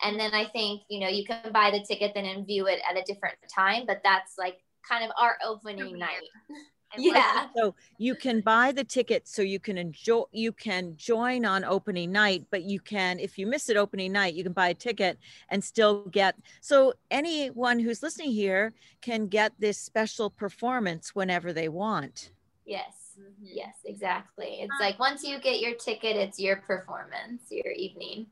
And 0.04 0.20
then 0.20 0.34
I 0.34 0.46
think, 0.46 0.82
you 0.90 1.00
know, 1.00 1.08
you 1.08 1.26
can 1.26 1.52
buy 1.52 1.72
the 1.72 1.82
ticket 1.82 2.12
then 2.14 2.26
and 2.26 2.46
view 2.46 2.68
it 2.68 2.80
at 2.90 2.98
a 2.98 3.04
different 3.04 3.38
time, 3.54 3.84
but 3.88 4.02
that's 4.04 4.34
like 4.38 4.58
kind 4.88 5.04
of 5.04 5.12
our 5.20 5.38
opening 5.46 5.98
night. 5.98 6.22
yeah. 6.98 7.48
So 7.56 7.76
you 7.98 8.16
can 8.16 8.42
buy 8.42 8.72
the 8.72 8.84
ticket 8.84 9.28
so 9.28 9.42
you 9.42 9.60
can 9.60 9.78
enjoy, 9.78 10.24
you 10.32 10.52
can 10.52 10.96
join 10.98 11.46
on 11.46 11.64
opening 11.64 12.12
night, 12.12 12.46
but 12.52 12.64
you 12.64 12.80
can, 12.80 13.20
if 13.20 13.38
you 13.38 13.48
miss 13.48 13.70
it 13.70 13.78
opening 13.78 14.12
night, 14.12 14.34
you 14.34 14.44
can 14.44 14.54
buy 14.54 14.70
a 14.70 14.74
ticket 14.74 15.18
and 15.50 15.64
still 15.64 16.06
get. 16.08 16.36
So 16.62 16.94
anyone 17.10 17.80
who's 17.80 18.04
listening 18.04 18.32
here 18.32 18.74
can 19.02 19.28
get 19.28 19.54
this 19.60 19.78
special 19.78 20.30
performance 20.30 21.16
whenever 21.16 21.54
they 21.54 21.70
want. 21.70 22.32
Yes. 22.66 23.05
Mm-hmm. 23.20 23.46
Yes, 23.54 23.76
exactly. 23.86 24.60
It's 24.62 24.72
um, 24.72 24.80
like 24.80 25.00
once 25.00 25.24
you 25.24 25.40
get 25.40 25.60
your 25.60 25.76
ticket, 25.76 26.16
it's 26.16 26.40
your 26.40 26.58
performance, 26.58 27.44
your 27.50 27.72
evening. 27.72 28.28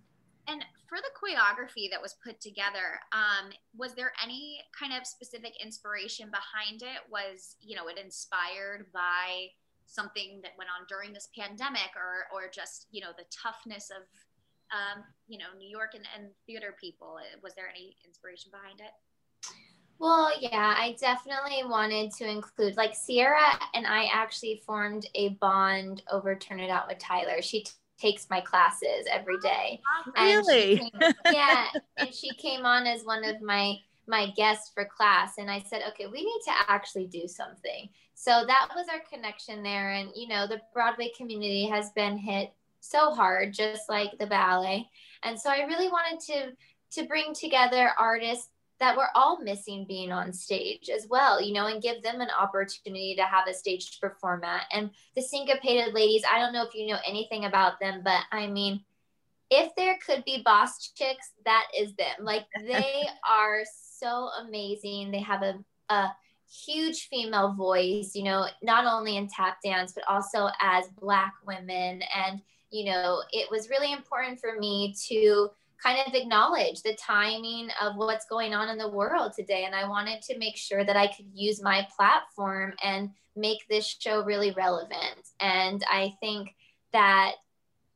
And 0.48 0.64
for 0.88 0.98
the 0.98 1.10
choreography 1.16 1.90
that 1.90 2.02
was 2.02 2.16
put 2.24 2.42
together, 2.42 3.00
um, 3.14 3.52
was 3.76 3.96
there 3.96 4.12
any 4.22 4.60
kind 4.78 4.94
of 4.94 5.08
specific 5.08 5.54
inspiration 5.64 6.30
behind 6.30 6.82
it? 6.82 7.02
Was 7.10 7.56
you 7.62 7.76
know 7.76 7.88
it 7.88 7.98
inspired 7.98 8.92
by 8.94 9.48
something 9.86 10.40
that 10.44 10.52
went 10.58 10.70
on 10.70 10.86
during 10.88 11.14
this 11.14 11.30
pandemic, 11.38 11.96
or 11.96 12.28
or 12.34 12.50
just 12.52 12.88
you 12.92 13.02
know 13.02 13.12
the 13.18 13.26
toughness 13.32 13.90
of 13.90 14.04
um, 14.76 15.04
you 15.28 15.40
know 15.40 15.56
New 15.58 15.70
York 15.70 15.92
and, 15.96 16.06
and 16.16 16.30
theater 16.46 16.76
people? 16.80 17.18
Was 17.42 17.56
there 17.56 17.70
any 17.70 17.96
inspiration 18.06 18.52
behind 18.52 18.82
it? 18.82 18.92
Well, 20.00 20.32
yeah, 20.40 20.76
I 20.78 20.96
definitely 21.00 21.64
wanted 21.66 22.12
to 22.14 22.30
include 22.30 22.76
like 22.76 22.94
Sierra 22.94 23.60
and 23.74 23.88
I 23.88 24.06
actually 24.14 24.62
formed 24.66 25.08
a 25.16 25.30
bond 25.30 26.04
over 26.12 26.36
Turn 26.36 26.60
It 26.60 26.70
Out 26.70 26.88
with 26.88 27.00
Tiler. 27.00 27.42
She 27.42 27.64
t- 27.64 27.72
takes 27.98 28.30
my 28.30 28.42
classes 28.42 29.08
every 29.10 29.40
day. 29.40 29.80
Oh, 30.08 30.12
really? 30.16 30.78
Came, 30.78 31.02
yeah, 31.32 31.68
and 31.98 32.14
she 32.14 32.34
came 32.36 32.66
on 32.66 32.86
as 32.86 33.04
one 33.04 33.24
of 33.24 33.42
my 33.42 33.78
my 34.06 34.32
guests 34.36 34.70
for 34.74 34.84
class 34.84 35.38
and 35.38 35.50
I 35.50 35.60
said, 35.60 35.82
"Okay, 35.90 36.08
we 36.08 36.26
need 36.26 36.42
to 36.46 36.52
actually 36.68 37.08
do 37.08 37.28
something." 37.28 37.88
So 38.16 38.44
that 38.46 38.70
was 38.76 38.88
our 38.90 39.00
connection 39.12 39.64
there 39.64 39.92
and 39.92 40.10
you 40.16 40.28
know, 40.28 40.48
the 40.48 40.60
Broadway 40.74 41.12
community 41.16 41.66
has 41.68 41.92
been 41.92 42.18
hit 42.18 42.54
so 42.82 43.14
hard 43.14 43.54
just 43.54 43.88
like 43.90 44.18
the 44.20 44.28
ballet. 44.28 44.90
And 45.24 45.40
so 45.40 45.50
I 45.50 45.62
really 45.64 45.88
wanted 45.88 46.20
to 46.28 46.52
to 47.02 47.08
bring 47.08 47.34
together 47.34 47.92
artists 47.98 48.50
that 48.80 48.98
we're 48.98 49.10
all 49.16 49.42
missing 49.42 49.86
being 49.88 50.12
on 50.12 50.34
stage 50.34 50.90
as 50.90 51.08
well, 51.08 51.42
you 51.42 51.54
know, 51.54 51.68
and 51.68 51.82
give 51.82 52.02
them 52.02 52.22
an 52.22 52.30
opportunity 52.38 53.16
to 53.16 53.24
have 53.24 53.48
a 53.48 53.54
stage 53.54 53.92
to 53.92 54.00
perform 54.00 54.44
at. 54.44 54.66
And 54.72 54.90
the 55.16 55.22
syncopated 55.22 55.94
ladies, 55.94 56.24
I 56.30 56.40
don't 56.40 56.54
know 56.54 56.64
if 56.64 56.74
you 56.74 56.88
know 56.88 57.00
anything 57.08 57.46
about 57.46 57.80
them, 57.80 58.02
but 58.04 58.22
I 58.32 58.48
mean, 58.48 58.84
if 59.50 59.74
there 59.76 59.98
could 60.06 60.26
be 60.26 60.42
boss 60.44 60.90
chicks, 60.96 61.32
that 61.46 61.68
is 61.78 61.94
them. 61.96 62.24
Like 62.26 62.46
they 62.62 63.04
are 63.30 63.62
so 63.98 64.30
amazing. 64.42 65.12
They 65.12 65.22
have 65.22 65.44
a, 65.44 65.64
a 65.90 66.12
huge 66.50 67.08
female 67.08 67.54
voice, 67.54 68.16
you 68.16 68.24
know, 68.24 68.48
not 68.62 68.86
only 68.86 69.18
in 69.18 69.28
tap 69.28 69.58
dance, 69.64 69.94
but 69.94 70.04
also 70.08 70.50
as 70.60 70.88
Black 71.00 71.34
women. 71.46 72.02
And, 72.16 72.42
you 72.72 72.86
know, 72.86 73.22
it 73.32 73.50
was 73.50 73.70
really 73.70 73.94
important 73.94 74.40
for 74.40 74.58
me 74.60 74.96
to 75.08 75.50
kind 75.84 76.00
of 76.08 76.14
acknowledge 76.14 76.82
the 76.82 76.96
timing 76.96 77.70
of 77.82 77.96
what's 77.96 78.26
going 78.26 78.54
on 78.54 78.70
in 78.70 78.78
the 78.78 78.90
world 78.90 79.34
today. 79.36 79.66
And 79.66 79.76
I 79.76 79.88
wanted 79.88 80.22
to 80.24 80.38
make 80.38 80.56
sure 80.56 80.84
that 80.84 80.96
I 80.96 81.08
could 81.08 81.26
use 81.34 81.62
my 81.62 81.86
platform 81.96 82.74
and 82.82 83.10
make 83.36 83.68
this 83.70 83.86
show 84.00 84.24
really 84.24 84.52
relevant. 84.52 85.30
And 85.40 85.84
I 85.92 86.14
think 86.22 86.56
that 86.94 87.34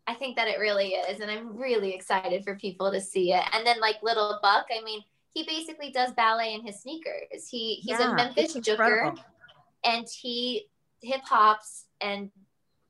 I 0.10 0.14
think 0.14 0.38
that 0.38 0.48
it 0.48 0.60
really 0.60 0.90
is. 0.90 1.20
And 1.20 1.30
I'm 1.30 1.58
really 1.58 1.94
excited 1.94 2.44
for 2.44 2.56
people 2.56 2.92
to 2.92 3.02
see 3.02 3.34
it. 3.34 3.44
And 3.54 3.66
then 3.66 3.80
like 3.80 3.98
little 4.02 4.40
Buck, 4.42 4.68
I 4.76 4.84
mean, 4.84 5.02
he 5.34 5.44
basically 5.44 5.92
does 5.92 6.14
ballet 6.14 6.54
in 6.54 6.66
his 6.66 6.82
sneakers. 6.82 7.48
He 7.50 7.76
he's 7.76 8.00
yeah, 8.00 8.12
a 8.12 8.16
Memphis 8.16 8.56
Jooker 8.56 9.16
and 9.86 10.08
he 10.10 10.68
hip 11.02 11.22
hops 11.24 11.86
and 12.02 12.32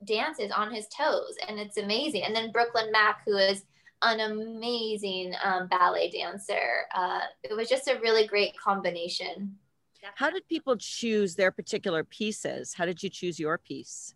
dances 0.06 0.52
on 0.52 0.72
his 0.72 0.88
toes 0.88 1.36
and 1.48 1.60
it's 1.60 1.78
amazing. 1.78 2.24
And 2.24 2.36
then 2.36 2.52
Brooklyn 2.52 2.92
Mack, 2.92 3.22
who 3.26 3.36
is 3.36 3.64
an 4.02 4.20
amazing 4.20 5.34
um, 5.44 5.68
ballet 5.68 6.10
dancer. 6.12 6.86
Uh, 6.94 7.22
it 7.44 7.56
was 7.56 7.70
just 7.70 7.88
a 7.88 8.00
really 8.00 8.28
great 8.28 8.58
combination. 8.58 9.58
How 10.16 10.30
did 10.30 10.48
people 10.48 10.78
choose 10.78 11.36
their 11.36 11.52
particular 11.52 12.04
pieces? 12.04 12.74
How 12.74 12.86
did 12.86 13.02
you 13.04 13.10
choose 13.10 13.40
your 13.40 13.58
piece? 13.58 14.14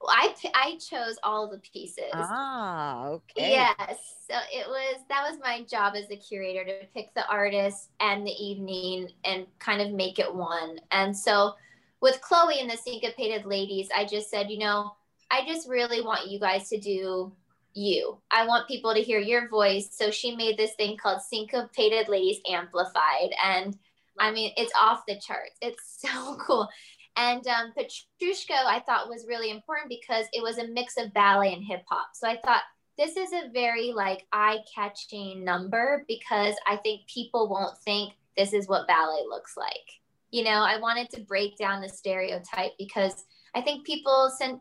Well, 0.00 0.10
I 0.10 0.34
I 0.54 0.78
chose 0.78 1.18
all 1.22 1.50
the 1.50 1.58
pieces. 1.58 2.04
Ah, 2.14 3.08
okay. 3.08 3.50
Yes. 3.50 3.98
So 4.26 4.34
it 4.50 4.66
was 4.66 4.96
that 5.10 5.28
was 5.28 5.38
my 5.42 5.62
job 5.64 5.94
as 5.94 6.10
a 6.10 6.16
curator 6.16 6.64
to 6.64 6.86
pick 6.94 7.12
the 7.14 7.28
artist 7.28 7.90
and 8.00 8.26
the 8.26 8.30
evening 8.30 9.10
and 9.24 9.46
kind 9.58 9.82
of 9.82 9.92
make 9.92 10.18
it 10.18 10.34
one. 10.34 10.80
And 10.90 11.14
so 11.14 11.54
with 12.00 12.20
Chloe 12.22 12.60
and 12.60 12.70
the 12.70 12.78
Syncopated 12.78 13.44
Ladies, 13.44 13.88
I 13.94 14.06
just 14.06 14.30
said, 14.30 14.50
you 14.50 14.58
know, 14.58 14.94
I 15.30 15.46
just 15.46 15.68
really 15.68 16.00
want 16.00 16.30
you 16.30 16.40
guys 16.40 16.70
to 16.70 16.78
do 16.78 17.32
you. 17.74 18.18
I 18.30 18.46
want 18.46 18.68
people 18.68 18.94
to 18.94 19.02
hear 19.02 19.20
your 19.20 19.48
voice. 19.48 19.88
So 19.92 20.10
she 20.10 20.36
made 20.36 20.56
this 20.56 20.74
thing 20.74 20.96
called 20.96 21.22
Syncopated 21.22 22.08
Ladies 22.08 22.40
Amplified. 22.48 23.30
And 23.44 23.76
I 24.18 24.30
mean, 24.30 24.52
it's 24.56 24.72
off 24.80 25.02
the 25.06 25.18
charts. 25.18 25.56
It's 25.60 25.98
so 25.98 26.36
cool. 26.40 26.68
And 27.16 27.46
um, 27.48 27.72
Petrushka, 27.76 28.52
I 28.52 28.80
thought 28.86 29.08
was 29.08 29.26
really 29.28 29.50
important 29.50 29.88
because 29.88 30.26
it 30.32 30.42
was 30.42 30.58
a 30.58 30.68
mix 30.68 30.96
of 30.96 31.12
ballet 31.12 31.52
and 31.52 31.64
hip 31.64 31.82
hop. 31.88 32.10
So 32.14 32.28
I 32.28 32.38
thought 32.44 32.62
this 32.96 33.16
is 33.16 33.32
a 33.32 33.50
very 33.52 33.92
like 33.92 34.26
eye 34.32 34.58
catching 34.74 35.44
number 35.44 36.04
because 36.06 36.54
I 36.66 36.76
think 36.76 37.06
people 37.06 37.48
won't 37.48 37.78
think 37.78 38.14
this 38.36 38.52
is 38.52 38.68
what 38.68 38.86
ballet 38.86 39.24
looks 39.28 39.56
like. 39.56 40.00
You 40.30 40.44
know, 40.44 40.50
I 40.50 40.78
wanted 40.78 41.10
to 41.10 41.22
break 41.22 41.56
down 41.56 41.82
the 41.82 41.88
stereotype 41.88 42.72
because 42.78 43.24
I 43.54 43.60
think 43.62 43.84
people 43.84 44.30
sent 44.36 44.60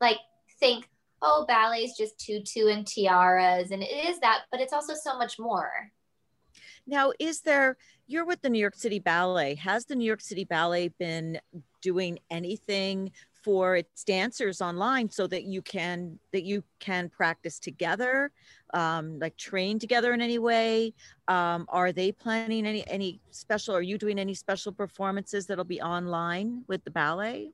like 0.00 0.18
think 0.60 0.88
oh, 1.26 1.44
ballet 1.46 1.84
is 1.84 1.96
just 1.96 2.18
tutu 2.18 2.68
and 2.68 2.86
tiaras. 2.86 3.72
And 3.72 3.82
it 3.82 3.90
is 4.08 4.18
that, 4.20 4.44
but 4.50 4.60
it's 4.60 4.72
also 4.72 4.94
so 4.94 5.18
much 5.18 5.38
more. 5.38 5.90
Now, 6.86 7.12
is 7.18 7.40
there, 7.40 7.76
you're 8.06 8.24
with 8.24 8.40
the 8.42 8.48
New 8.48 8.60
York 8.60 8.76
City 8.76 9.00
Ballet. 9.00 9.56
Has 9.56 9.86
the 9.86 9.96
New 9.96 10.04
York 10.04 10.20
City 10.20 10.44
Ballet 10.44 10.88
been 10.98 11.40
doing 11.82 12.18
anything 12.30 13.10
for 13.42 13.76
its 13.76 14.02
dancers 14.02 14.60
online 14.60 15.08
so 15.08 15.28
that 15.28 15.44
you 15.44 15.62
can 15.62 16.18
that 16.32 16.42
you 16.42 16.64
can 16.80 17.08
practice 17.08 17.60
together 17.60 18.32
um, 18.74 19.20
like 19.20 19.36
train 19.36 19.78
together 19.78 20.12
in 20.12 20.20
any 20.20 20.40
way 20.40 20.92
um, 21.28 21.64
are 21.68 21.92
they 21.92 22.10
planning 22.10 22.66
any 22.66 22.84
any 22.88 23.20
special 23.30 23.72
are 23.72 23.82
you 23.82 23.98
doing 23.98 24.18
any 24.18 24.34
special 24.34 24.72
performances 24.72 25.46
that'll 25.46 25.64
be 25.64 25.80
online 25.80 26.64
with 26.66 26.82
the 26.82 26.90
ballet 26.90 27.52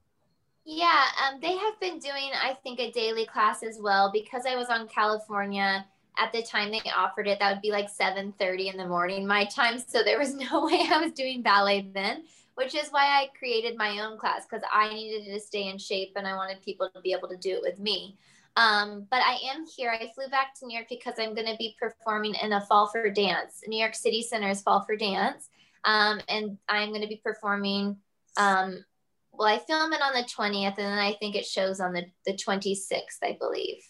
yeah, 0.64 1.04
um, 1.24 1.40
they 1.40 1.56
have 1.56 1.78
been 1.80 1.98
doing, 1.98 2.30
I 2.40 2.56
think, 2.62 2.78
a 2.78 2.90
daily 2.92 3.26
class 3.26 3.62
as 3.62 3.78
well 3.80 4.10
because 4.12 4.44
I 4.46 4.56
was 4.56 4.68
on 4.68 4.88
California 4.88 5.84
at 6.18 6.32
the 6.32 6.42
time 6.42 6.70
they 6.70 6.80
offered 6.96 7.26
it. 7.26 7.38
That 7.40 7.52
would 7.52 7.62
be 7.62 7.70
like 7.70 7.88
7:30 7.88 8.70
in 8.70 8.76
the 8.76 8.86
morning 8.86 9.26
my 9.26 9.44
time, 9.44 9.78
so 9.78 10.02
there 10.02 10.18
was 10.18 10.34
no 10.52 10.64
way 10.64 10.86
I 10.90 11.00
was 11.02 11.12
doing 11.12 11.42
ballet 11.42 11.90
then. 11.92 12.24
Which 12.54 12.74
is 12.74 12.90
why 12.90 13.06
I 13.06 13.30
created 13.38 13.78
my 13.78 14.00
own 14.00 14.18
class 14.18 14.44
because 14.44 14.62
I 14.70 14.92
needed 14.92 15.32
to 15.32 15.40
stay 15.40 15.68
in 15.68 15.78
shape 15.78 16.12
and 16.16 16.26
I 16.26 16.36
wanted 16.36 16.60
people 16.60 16.90
to 16.94 17.00
be 17.00 17.14
able 17.14 17.28
to 17.28 17.36
do 17.38 17.54
it 17.54 17.62
with 17.62 17.78
me. 17.78 18.18
Um, 18.56 19.06
but 19.10 19.22
I 19.22 19.38
am 19.50 19.64
here. 19.64 19.90
I 19.90 20.12
flew 20.14 20.28
back 20.28 20.54
to 20.56 20.66
New 20.66 20.74
York 20.74 20.88
because 20.90 21.14
I'm 21.18 21.34
going 21.34 21.46
to 21.46 21.56
be 21.56 21.74
performing 21.80 22.34
in 22.42 22.52
a 22.52 22.60
Fall 22.60 22.88
for 22.88 23.08
Dance, 23.08 23.62
New 23.66 23.78
York 23.78 23.94
City 23.94 24.22
Center's 24.22 24.60
Fall 24.60 24.84
for 24.84 24.96
Dance, 24.96 25.48
um, 25.84 26.20
and 26.28 26.58
I'm 26.68 26.90
going 26.90 27.00
to 27.00 27.08
be 27.08 27.22
performing 27.24 27.96
um, 28.36 28.84
well, 29.32 29.48
I 29.48 29.58
film 29.58 29.92
it 29.92 30.02
on 30.02 30.12
the 30.12 30.24
20th 30.24 30.78
and 30.78 30.86
then 30.86 30.98
I 30.98 31.14
think 31.14 31.34
it 31.34 31.46
shows 31.46 31.80
on 31.80 31.92
the, 31.92 32.04
the 32.26 32.34
26th, 32.34 33.18
I 33.22 33.36
believe. 33.38 33.82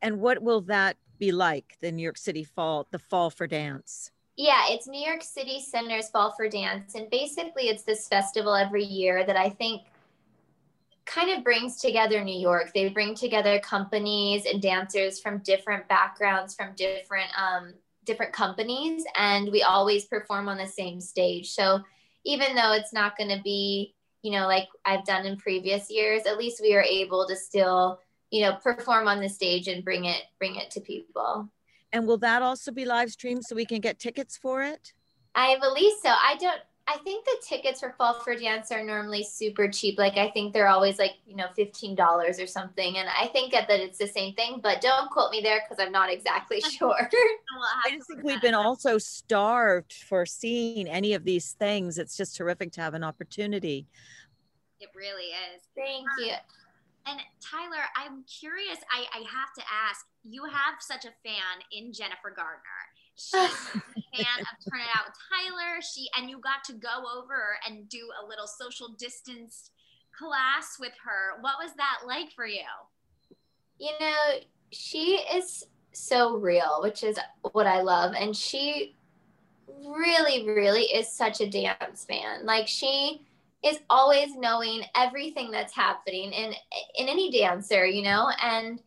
And 0.00 0.20
what 0.20 0.42
will 0.42 0.60
that 0.62 0.96
be 1.18 1.32
like, 1.32 1.76
the 1.80 1.90
New 1.90 2.02
York 2.02 2.16
City 2.18 2.44
Fall, 2.44 2.86
the 2.90 2.98
Fall 2.98 3.30
for 3.30 3.46
Dance? 3.46 4.12
Yeah, 4.36 4.66
it's 4.68 4.86
New 4.86 5.04
York 5.04 5.24
City 5.24 5.60
Center's 5.60 6.10
Fall 6.10 6.32
for 6.36 6.48
Dance. 6.48 6.94
And 6.94 7.10
basically, 7.10 7.64
it's 7.64 7.82
this 7.82 8.06
festival 8.06 8.54
every 8.54 8.84
year 8.84 9.26
that 9.26 9.36
I 9.36 9.50
think 9.50 9.82
kind 11.06 11.36
of 11.36 11.42
brings 11.42 11.80
together 11.80 12.22
New 12.22 12.38
York. 12.38 12.70
They 12.72 12.88
bring 12.88 13.16
together 13.16 13.58
companies 13.58 14.46
and 14.46 14.62
dancers 14.62 15.18
from 15.18 15.38
different 15.38 15.88
backgrounds, 15.88 16.54
from 16.54 16.74
different 16.76 17.30
um, 17.36 17.74
different 18.04 18.32
companies, 18.32 19.04
and 19.16 19.50
we 19.50 19.62
always 19.62 20.04
perform 20.04 20.48
on 20.48 20.56
the 20.56 20.66
same 20.66 21.00
stage. 21.00 21.50
So 21.50 21.80
even 22.28 22.54
though 22.54 22.72
it's 22.72 22.92
not 22.92 23.16
going 23.16 23.30
to 23.34 23.42
be, 23.42 23.94
you 24.22 24.32
know, 24.32 24.46
like 24.46 24.68
I've 24.84 25.04
done 25.06 25.24
in 25.24 25.38
previous 25.38 25.90
years, 25.90 26.26
at 26.26 26.36
least 26.36 26.60
we 26.60 26.74
are 26.74 26.82
able 26.82 27.26
to 27.26 27.34
still, 27.34 28.00
you 28.30 28.42
know, 28.42 28.56
perform 28.56 29.08
on 29.08 29.20
the 29.20 29.30
stage 29.30 29.66
and 29.66 29.82
bring 29.82 30.04
it 30.04 30.22
bring 30.38 30.56
it 30.56 30.70
to 30.72 30.80
people. 30.80 31.48
And 31.90 32.06
will 32.06 32.18
that 32.18 32.42
also 32.42 32.70
be 32.70 32.84
live 32.84 33.10
streamed 33.10 33.44
so 33.44 33.56
we 33.56 33.64
can 33.64 33.80
get 33.80 33.98
tickets 33.98 34.36
for 34.36 34.62
it? 34.62 34.92
I 35.34 35.58
believe 35.58 35.94
so. 36.02 36.10
I 36.10 36.36
don't 36.38 36.60
I 36.90 36.96
think 36.98 37.26
the 37.26 37.36
tickets 37.46 37.80
for 37.80 37.94
Fall 37.98 38.14
for 38.14 38.34
Dance 38.34 38.72
are 38.72 38.82
normally 38.82 39.22
super 39.22 39.68
cheap. 39.68 39.98
Like 39.98 40.16
I 40.16 40.30
think 40.30 40.54
they're 40.54 40.68
always 40.68 40.98
like, 40.98 41.16
you 41.26 41.36
know, 41.36 41.46
$15 41.56 42.42
or 42.42 42.46
something. 42.46 42.96
And 42.96 43.08
I 43.10 43.26
think 43.26 43.52
that 43.52 43.68
it's 43.68 43.98
the 43.98 44.06
same 44.06 44.32
thing, 44.34 44.60
but 44.62 44.80
don't 44.80 45.10
quote 45.10 45.30
me 45.30 45.42
there 45.42 45.60
because 45.68 45.84
I'm 45.84 45.92
not 45.92 46.10
exactly 46.10 46.60
sure. 46.78 46.96
I 47.84 47.90
just 47.90 48.08
think 48.08 48.22
we've 48.22 48.40
been 48.40 48.54
also 48.54 48.96
starved 48.96 49.92
for 49.92 50.24
seeing 50.24 50.88
any 50.88 51.12
of 51.12 51.24
these 51.24 51.52
things. 51.52 51.98
It's 51.98 52.16
just 52.16 52.36
terrific 52.36 52.72
to 52.72 52.80
have 52.80 52.94
an 52.94 53.04
opportunity. 53.04 53.86
It 54.80 54.88
really 54.96 55.34
is. 55.54 55.62
Thank 55.76 56.06
um, 56.08 56.24
you. 56.24 56.32
And 57.06 57.20
Tiler, 57.40 57.84
I'm 57.96 58.24
curious. 58.24 58.78
I, 58.90 59.04
I 59.12 59.18
have 59.18 59.52
to 59.56 59.62
ask 59.70 60.06
you 60.24 60.44
have 60.44 60.76
such 60.80 61.04
a 61.04 61.12
fan 61.22 61.62
in 61.72 61.92
Jennifer 61.92 62.32
Garner. 62.34 62.58
She's 63.18 63.34
a 63.34 64.07
fan 64.16 64.40
of 64.40 64.70
Turn 64.70 64.80
It 64.80 64.86
Out 64.96 65.12
Tiler. 65.28 65.80
She 65.82 66.08
and 66.16 66.28
you 66.28 66.38
got 66.38 66.64
to 66.64 66.72
go 66.74 67.04
over 67.16 67.58
and 67.66 67.88
do 67.88 68.08
a 68.22 68.26
little 68.26 68.46
social 68.46 68.88
distance 68.98 69.70
class 70.16 70.76
with 70.80 70.92
her. 71.04 71.40
What 71.40 71.54
was 71.62 71.72
that 71.76 72.00
like 72.06 72.32
for 72.32 72.46
you? 72.46 72.60
You 73.78 73.92
know, 74.00 74.40
she 74.72 75.20
is 75.34 75.66
so 75.92 76.36
real, 76.36 76.80
which 76.82 77.02
is 77.02 77.18
what 77.52 77.66
I 77.66 77.82
love. 77.82 78.14
And 78.16 78.36
she 78.36 78.94
really, 79.86 80.46
really 80.46 80.82
is 80.82 81.08
such 81.08 81.40
a 81.40 81.48
dance 81.48 82.04
fan. 82.04 82.44
Like 82.44 82.66
she 82.66 83.22
is 83.64 83.78
always 83.90 84.36
knowing 84.36 84.82
everything 84.96 85.50
that's 85.50 85.74
happening 85.74 86.32
in 86.32 86.52
in 86.96 87.08
any 87.08 87.30
dancer, 87.30 87.86
you 87.86 88.02
know, 88.02 88.30
and 88.42 88.80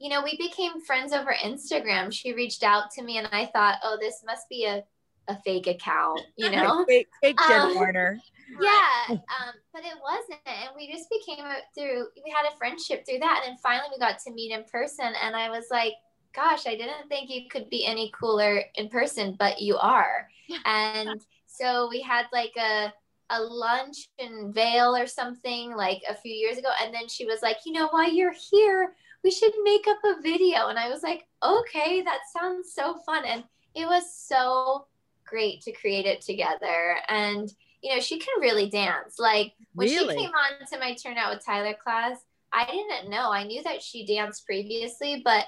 you 0.00 0.08
know, 0.08 0.22
we 0.22 0.36
became 0.38 0.80
friends 0.80 1.12
over 1.12 1.34
Instagram. 1.44 2.10
She 2.10 2.32
reached 2.32 2.64
out 2.64 2.90
to 2.92 3.02
me 3.02 3.18
and 3.18 3.28
I 3.30 3.46
thought, 3.52 3.78
oh, 3.84 3.98
this 4.00 4.22
must 4.26 4.48
be 4.48 4.64
a, 4.64 4.82
a 5.28 5.38
fake 5.44 5.66
account, 5.66 6.22
you 6.36 6.50
know? 6.56 6.84
fake, 6.88 7.08
fake 7.22 7.40
um. 7.42 7.76
Yeah, 8.60 9.06
um, 9.10 9.54
but 9.72 9.82
it 9.82 9.94
wasn't. 10.02 10.40
And 10.44 10.70
we 10.74 10.90
just 10.92 11.08
became 11.08 11.44
a, 11.44 11.58
through, 11.72 12.08
we 12.24 12.34
had 12.34 12.50
a 12.52 12.56
friendship 12.56 13.06
through 13.06 13.20
that. 13.20 13.42
And 13.44 13.52
then 13.52 13.58
finally 13.62 13.90
we 13.92 14.00
got 14.00 14.18
to 14.20 14.32
meet 14.32 14.50
in 14.50 14.64
person. 14.64 15.12
And 15.22 15.36
I 15.36 15.50
was 15.50 15.66
like, 15.70 15.92
gosh, 16.34 16.66
I 16.66 16.74
didn't 16.74 17.08
think 17.08 17.30
you 17.30 17.42
could 17.48 17.70
be 17.70 17.86
any 17.86 18.10
cooler 18.18 18.62
in 18.74 18.88
person, 18.88 19.36
but 19.38 19.60
you 19.60 19.76
are. 19.76 20.28
and 20.64 21.20
so 21.46 21.88
we 21.88 22.00
had 22.00 22.24
like 22.32 22.52
a, 22.58 22.92
a 23.30 23.40
lunch 23.40 24.08
in 24.18 24.52
Vail 24.52 24.96
or 24.96 25.06
something 25.06 25.76
like 25.76 26.02
a 26.08 26.16
few 26.16 26.32
years 26.32 26.58
ago. 26.58 26.70
And 26.82 26.92
then 26.92 27.06
she 27.06 27.26
was 27.26 27.42
like, 27.42 27.58
you 27.64 27.72
know, 27.72 27.86
while 27.88 28.12
you're 28.12 28.34
here, 28.50 28.96
we 29.22 29.30
should 29.30 29.52
make 29.62 29.86
up 29.86 29.98
a 30.04 30.22
video. 30.22 30.68
And 30.68 30.78
I 30.78 30.88
was 30.88 31.02
like, 31.02 31.26
okay, 31.42 32.02
that 32.02 32.20
sounds 32.36 32.72
so 32.74 32.98
fun. 33.06 33.24
And 33.24 33.44
it 33.74 33.86
was 33.86 34.14
so 34.14 34.86
great 35.26 35.62
to 35.62 35.72
create 35.72 36.06
it 36.06 36.20
together. 36.20 36.96
And, 37.08 37.52
you 37.82 37.94
know, 37.94 38.00
she 38.00 38.18
can 38.18 38.40
really 38.40 38.68
dance. 38.68 39.18
Like 39.18 39.52
when 39.74 39.88
really? 39.88 40.14
she 40.14 40.20
came 40.22 40.30
on 40.30 40.66
to 40.66 40.78
my 40.78 40.94
Turn 40.94 41.16
Out 41.16 41.34
with 41.34 41.44
Tiler 41.44 41.74
class, 41.82 42.18
I 42.52 42.66
didn't 42.66 43.10
know. 43.10 43.30
I 43.30 43.44
knew 43.44 43.62
that 43.62 43.82
she 43.82 44.04
danced 44.04 44.44
previously, 44.44 45.22
but 45.24 45.46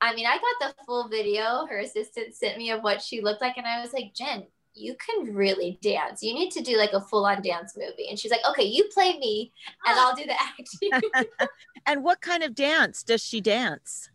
I 0.00 0.14
mean, 0.14 0.26
I 0.26 0.36
got 0.36 0.76
the 0.76 0.84
full 0.84 1.08
video 1.08 1.66
her 1.66 1.78
assistant 1.78 2.34
sent 2.34 2.58
me 2.58 2.70
of 2.70 2.82
what 2.82 3.02
she 3.02 3.22
looked 3.22 3.40
like. 3.40 3.56
And 3.56 3.66
I 3.66 3.80
was 3.80 3.92
like, 3.92 4.12
Jen, 4.14 4.44
you 4.74 4.96
can 4.96 5.34
really 5.34 5.78
dance. 5.82 6.22
You 6.22 6.34
need 6.34 6.50
to 6.52 6.62
do 6.62 6.76
like 6.76 6.92
a 6.92 7.00
full 7.00 7.24
on 7.26 7.42
dance 7.42 7.76
movie. 7.76 8.08
And 8.08 8.18
she's 8.18 8.30
like, 8.30 8.40
okay, 8.50 8.64
you 8.64 8.84
play 8.92 9.18
me 9.18 9.52
and 9.86 9.98
I'll 9.98 10.14
do 10.14 10.24
the 10.24 10.34
acting. 10.40 11.48
and 11.86 12.02
what 12.02 12.20
kind 12.20 12.42
of 12.42 12.54
dance 12.54 13.02
does 13.02 13.24
she 13.24 13.40
dance? 13.40 14.10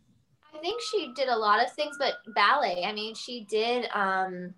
I 0.54 0.58
think 0.58 0.80
she 0.82 1.12
did 1.14 1.28
a 1.28 1.36
lot 1.36 1.64
of 1.64 1.72
things, 1.72 1.96
but 1.98 2.14
ballet. 2.34 2.84
I 2.84 2.92
mean, 2.92 3.14
she 3.14 3.46
did, 3.48 3.88
um, 3.94 4.52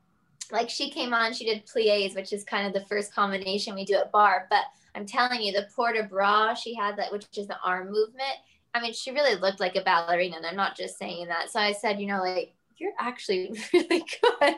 like 0.51 0.69
she 0.69 0.91
came 0.91 1.15
on, 1.15 1.33
she 1.33 1.45
did 1.45 1.65
plies, 1.67 2.15
which 2.15 2.33
is 2.33 2.45
kind 2.45 2.67
of 2.67 2.73
the 2.73 2.87
first 2.89 3.15
combination 3.15 3.75
we 3.75 3.85
do 3.85 3.95
at 3.95 4.11
barre. 4.11 4.47
But 4.51 4.65
I'm 4.95 5.07
telling 5.07 5.41
you, 5.41 5.53
the 5.53 5.69
port 5.75 5.95
de 5.95 6.03
bras, 6.03 6.61
she 6.61 6.75
had 6.75 6.97
that, 6.97 7.13
which 7.13 7.27
is 7.37 7.47
the 7.47 7.57
arm 7.65 7.87
movement. 7.87 8.37
I 8.75 8.81
mean, 8.81 8.93
she 8.93 9.13
really 9.13 9.37
looked 9.37 9.61
like 9.61 9.77
a 9.77 9.83
ballerina. 9.83 10.37
And 10.37 10.47
I'm 10.47 10.57
not 10.57 10.77
just 10.77 10.99
saying 10.99 11.29
that. 11.29 11.51
So 11.51 11.61
I 11.61 11.73
said, 11.73 12.01
you 12.01 12.07
know, 12.07 12.19
like, 12.19 12.55
you're 12.83 12.93
actually 12.99 13.53
really 13.73 14.01
good. 14.01 14.57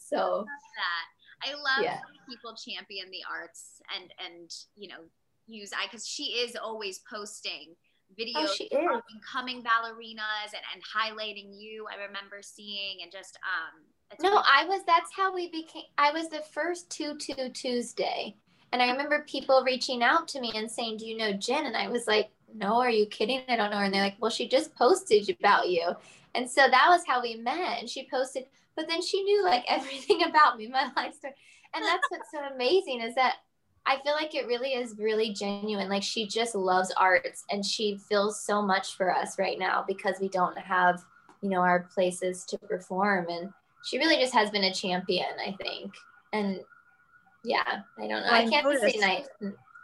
so 0.00 0.16
I 0.16 0.20
love 0.20 0.46
that. 0.46 1.06
I 1.42 1.52
love 1.52 1.84
yeah. 1.84 1.98
people 2.28 2.54
champion 2.54 3.10
the 3.10 3.20
arts 3.30 3.80
and 3.94 4.10
and 4.24 4.50
you 4.76 4.88
know 4.88 5.02
use 5.46 5.72
I 5.72 5.86
because 5.86 6.06
she 6.06 6.24
is 6.24 6.56
always 6.56 7.00
posting 7.10 7.74
videos 8.18 8.60
oh, 8.72 8.94
of 8.96 9.02
incoming 9.12 9.62
ballerinas 9.62 10.52
and, 10.54 10.62
and 10.72 10.82
highlighting 10.82 11.50
you. 11.58 11.86
I 11.92 11.96
remember 12.06 12.38
seeing 12.40 12.98
and 13.02 13.10
just 13.10 13.38
um. 13.42 13.82
No, 14.22 14.42
I 14.46 14.64
was. 14.66 14.82
That's 14.86 15.10
how 15.16 15.34
we 15.34 15.50
became. 15.50 15.84
I 15.98 16.12
was 16.12 16.28
the 16.28 16.42
first 16.52 16.88
two 16.90 17.18
two 17.18 17.50
Tuesday, 17.50 18.36
and 18.72 18.80
I 18.80 18.90
remember 18.90 19.24
people 19.28 19.64
reaching 19.66 20.02
out 20.02 20.28
to 20.28 20.40
me 20.40 20.52
and 20.54 20.70
saying, 20.70 20.98
"Do 20.98 21.06
you 21.06 21.16
know 21.16 21.32
Jen?" 21.32 21.66
And 21.66 21.76
I 21.76 21.88
was 21.88 22.06
like, 22.06 22.30
"No, 22.54 22.80
are 22.80 22.90
you 22.90 23.06
kidding? 23.06 23.42
I 23.48 23.56
don't 23.56 23.70
know." 23.70 23.78
And 23.78 23.92
they're 23.92 24.02
like, 24.02 24.16
"Well, 24.20 24.30
she 24.30 24.48
just 24.48 24.74
posted 24.74 25.28
about 25.38 25.68
you," 25.68 25.94
and 26.34 26.50
so 26.50 26.68
that 26.68 26.86
was 26.88 27.02
how 27.06 27.22
we 27.22 27.36
met. 27.36 27.80
And 27.80 27.88
she 27.88 28.08
posted 28.10 28.46
but 28.76 28.86
then 28.86 29.02
she 29.02 29.22
knew 29.22 29.42
like 29.42 29.64
everything 29.68 30.22
about 30.22 30.56
me, 30.56 30.68
my 30.68 30.90
life 30.96 31.14
story. 31.14 31.34
And 31.74 31.84
that's 31.84 32.06
what's 32.10 32.30
so 32.30 32.38
amazing 32.54 33.00
is 33.00 33.14
that 33.16 33.36
I 33.86 33.98
feel 34.02 34.12
like 34.12 34.34
it 34.34 34.46
really 34.46 34.70
is 34.70 34.96
really 34.98 35.32
genuine. 35.32 35.88
Like 35.88 36.02
she 36.02 36.26
just 36.26 36.54
loves 36.54 36.92
arts 36.96 37.44
and 37.50 37.64
she 37.64 37.98
feels 38.08 38.40
so 38.40 38.62
much 38.62 38.96
for 38.96 39.14
us 39.14 39.38
right 39.38 39.58
now 39.58 39.84
because 39.86 40.16
we 40.20 40.28
don't 40.28 40.58
have, 40.58 41.02
you 41.40 41.48
know, 41.48 41.60
our 41.60 41.88
places 41.94 42.44
to 42.46 42.58
perform. 42.58 43.26
And 43.28 43.50
she 43.84 43.98
really 43.98 44.16
just 44.16 44.34
has 44.34 44.50
been 44.50 44.64
a 44.64 44.74
champion, 44.74 45.26
I 45.40 45.52
think. 45.52 45.92
And 46.32 46.60
yeah, 47.44 47.82
I 47.98 48.08
don't 48.08 48.08
know. 48.08 48.30
I, 48.30 48.38
I 48.38 48.48
can't 48.48 48.64
noticed. 48.64 48.94
say 48.94 49.00
nice, 49.00 49.26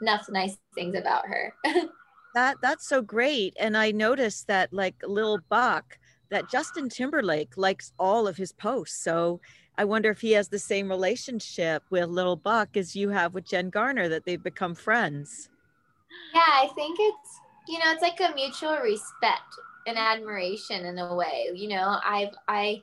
enough 0.00 0.28
nice 0.28 0.56
things 0.74 0.96
about 0.96 1.26
her. 1.26 1.54
that 2.34 2.56
that's 2.62 2.88
so 2.88 3.02
great. 3.02 3.54
And 3.58 3.76
I 3.76 3.90
noticed 3.90 4.46
that 4.48 4.72
like 4.72 4.94
Lil 5.04 5.38
Buck 5.48 5.98
that 6.30 6.50
Justin 6.50 6.88
Timberlake 6.88 7.56
likes 7.56 7.92
all 7.98 8.26
of 8.26 8.36
his 8.36 8.52
posts. 8.52 9.02
So 9.02 9.40
I 9.76 9.84
wonder 9.84 10.10
if 10.10 10.20
he 10.20 10.32
has 10.32 10.48
the 10.48 10.58
same 10.58 10.88
relationship 10.88 11.82
with 11.90 12.08
lil 12.08 12.36
Buck 12.36 12.76
as 12.76 12.96
you 12.96 13.10
have 13.10 13.34
with 13.34 13.46
Jen 13.46 13.68
Garner, 13.68 14.08
that 14.08 14.24
they've 14.24 14.42
become 14.42 14.74
friends. 14.74 15.50
Yeah, 16.34 16.40
I 16.40 16.68
think 16.74 16.98
it's, 17.00 17.40
you 17.68 17.78
know, 17.78 17.92
it's 17.92 18.02
like 18.02 18.20
a 18.20 18.34
mutual 18.34 18.78
respect 18.78 19.54
and 19.86 19.98
admiration 19.98 20.86
in 20.86 20.98
a 20.98 21.14
way. 21.14 21.48
You 21.54 21.68
know, 21.68 21.98
I've, 22.04 22.34
I, 22.48 22.82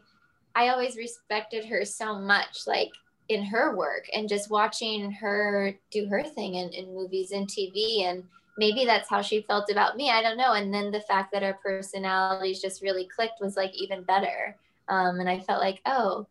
I 0.56 0.70
always 0.70 0.96
respected 0.96 1.66
her 1.66 1.86
so 1.86 2.20
much, 2.20 2.68
like 2.68 2.92
in 3.30 3.44
her 3.44 3.76
work 3.76 4.06
and 4.14 4.28
just 4.28 4.50
watching 4.50 5.12
her 5.12 5.74
do 5.92 6.08
her 6.08 6.24
thing 6.24 6.56
in, 6.56 6.70
in 6.70 6.94
movies 6.94 7.32
and 7.32 7.48
TV 7.48 8.04
and, 8.04 8.24
maybe 8.60 8.84
that's 8.86 9.10
how 9.10 9.22
she 9.22 9.42
felt 9.42 9.72
about 9.72 9.96
me. 9.96 10.12
I 10.12 10.22
don't 10.22 10.38
know. 10.38 10.54
And 10.54 10.72
then 10.72 10.92
the 10.92 11.00
fact 11.00 11.32
that 11.32 11.44
our 11.44 11.54
personalities 11.54 12.62
just 12.62 12.84
really 12.84 13.08
clicked 13.08 13.40
was 13.40 13.56
like 13.56 13.74
even 13.74 14.04
better. 14.04 14.58
Um, 14.90 15.22
and 15.22 15.30
I 15.30 15.40
felt 15.40 15.62
like, 15.62 15.80
oh, 15.86 16.28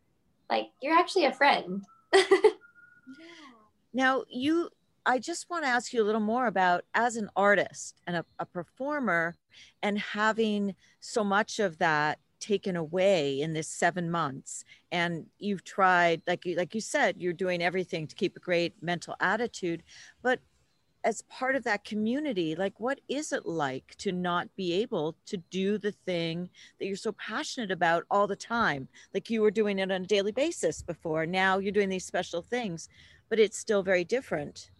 like 0.50 0.68
you're 0.82 0.96
actually 0.96 1.24
a 1.24 1.32
friend. 1.32 1.82
now, 3.94 4.24
you, 4.28 4.68
I 5.06 5.18
just 5.18 5.48
want 5.48 5.64
to 5.64 5.70
ask 5.70 5.94
you 5.94 6.02
a 6.02 6.04
little 6.04 6.20
more 6.20 6.48
about 6.48 6.84
as 6.94 7.16
an 7.16 7.30
artist 7.34 7.96
and 8.06 8.16
a, 8.16 8.24
a 8.38 8.44
performer 8.44 9.34
and 9.82 9.98
having 9.98 10.74
so 11.00 11.24
much 11.24 11.58
of 11.58 11.78
that 11.78 12.18
taken 12.40 12.76
away 12.76 13.40
in 13.40 13.52
this 13.52 13.68
seven 13.68 14.08
months 14.08 14.64
and 14.92 15.26
you've 15.40 15.64
tried 15.64 16.22
like 16.28 16.46
you 16.46 16.54
like 16.54 16.72
you 16.72 16.80
said 16.80 17.16
you're 17.18 17.32
doing 17.32 17.60
everything 17.60 18.06
to 18.06 18.14
keep 18.14 18.36
a 18.36 18.40
great 18.40 18.74
mental 18.80 19.16
attitude 19.18 19.82
but 20.22 20.38
as 21.08 21.22
part 21.22 21.56
of 21.56 21.64
that 21.64 21.84
community 21.84 22.54
like 22.54 22.78
what 22.78 23.00
is 23.08 23.32
it 23.32 23.46
like 23.46 23.94
to 23.96 24.12
not 24.12 24.46
be 24.56 24.74
able 24.74 25.16
to 25.24 25.38
do 25.50 25.78
the 25.78 25.92
thing 25.92 26.50
that 26.78 26.84
you're 26.84 26.96
so 26.96 27.12
passionate 27.12 27.70
about 27.70 28.04
all 28.10 28.26
the 28.26 28.36
time? 28.36 28.86
Like 29.14 29.30
you 29.30 29.40
were 29.40 29.50
doing 29.50 29.78
it 29.78 29.90
on 29.90 30.02
a 30.02 30.06
daily 30.06 30.32
basis 30.32 30.82
before 30.82 31.24
now 31.24 31.56
you're 31.56 31.72
doing 31.72 31.88
these 31.88 32.04
special 32.04 32.42
things 32.42 32.90
but 33.30 33.38
it's 33.38 33.56
still 33.56 33.82
very 33.82 34.04
different. 34.04 34.70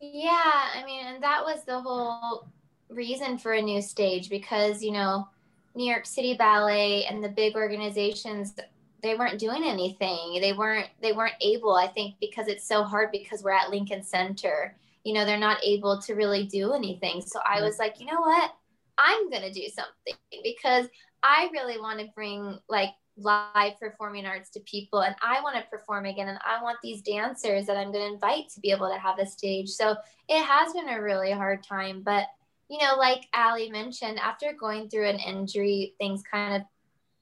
Yeah 0.00 0.64
i 0.74 0.82
mean 0.84 1.06
and 1.06 1.22
that 1.22 1.44
was 1.44 1.62
the 1.62 1.80
whole 1.80 2.48
reason 2.88 3.38
for 3.38 3.52
a 3.52 3.62
new 3.62 3.80
stage 3.80 4.28
because 4.28 4.82
you 4.82 4.90
know 4.90 5.28
new 5.76 5.88
york 5.88 6.06
city 6.06 6.34
ballet 6.34 7.04
and 7.04 7.22
the 7.22 7.28
big 7.28 7.54
organizations 7.54 8.52
they 9.00 9.14
weren't 9.14 9.38
doing 9.38 9.62
anything. 9.62 10.40
They 10.40 10.52
weren't 10.52 10.88
they 11.00 11.12
weren't 11.12 11.40
able 11.40 11.76
i 11.76 11.86
think 11.86 12.16
because 12.20 12.48
it's 12.48 12.66
so 12.66 12.82
hard 12.82 13.12
because 13.12 13.44
we're 13.44 13.52
at 13.52 13.70
lincoln 13.70 14.02
center 14.02 14.74
you 15.08 15.14
know, 15.14 15.24
they're 15.24 15.38
not 15.38 15.64
able 15.64 15.98
to 16.02 16.12
really 16.12 16.44
do 16.44 16.74
anything. 16.74 17.22
So 17.22 17.40
I 17.42 17.62
was 17.62 17.78
like, 17.78 17.98
you 17.98 18.04
know 18.04 18.20
what? 18.20 18.52
I'm 18.98 19.30
going 19.30 19.40
to 19.40 19.50
do 19.50 19.66
something 19.74 20.42
because 20.44 20.86
I 21.22 21.48
really 21.50 21.80
want 21.80 22.00
to 22.00 22.08
bring 22.14 22.58
like 22.68 22.90
live 23.16 23.80
performing 23.80 24.26
arts 24.26 24.50
to 24.50 24.60
people 24.60 25.00
and 25.00 25.16
I 25.22 25.40
want 25.40 25.56
to 25.56 25.70
perform 25.70 26.04
again 26.04 26.28
and 26.28 26.38
I 26.46 26.62
want 26.62 26.76
these 26.82 27.00
dancers 27.00 27.64
that 27.64 27.78
I'm 27.78 27.90
going 27.90 28.06
to 28.06 28.12
invite 28.12 28.50
to 28.50 28.60
be 28.60 28.70
able 28.70 28.90
to 28.90 28.98
have 28.98 29.18
a 29.18 29.24
stage. 29.24 29.70
So 29.70 29.96
it 30.28 30.44
has 30.44 30.74
been 30.74 30.90
a 30.90 31.00
really 31.00 31.32
hard 31.32 31.62
time, 31.62 32.02
but 32.02 32.26
you 32.68 32.76
know, 32.76 32.96
like 32.98 33.24
Ali 33.32 33.70
mentioned, 33.70 34.18
after 34.18 34.52
going 34.52 34.90
through 34.90 35.08
an 35.08 35.20
injury, 35.20 35.94
things 35.96 36.22
kind 36.30 36.56
of 36.56 36.62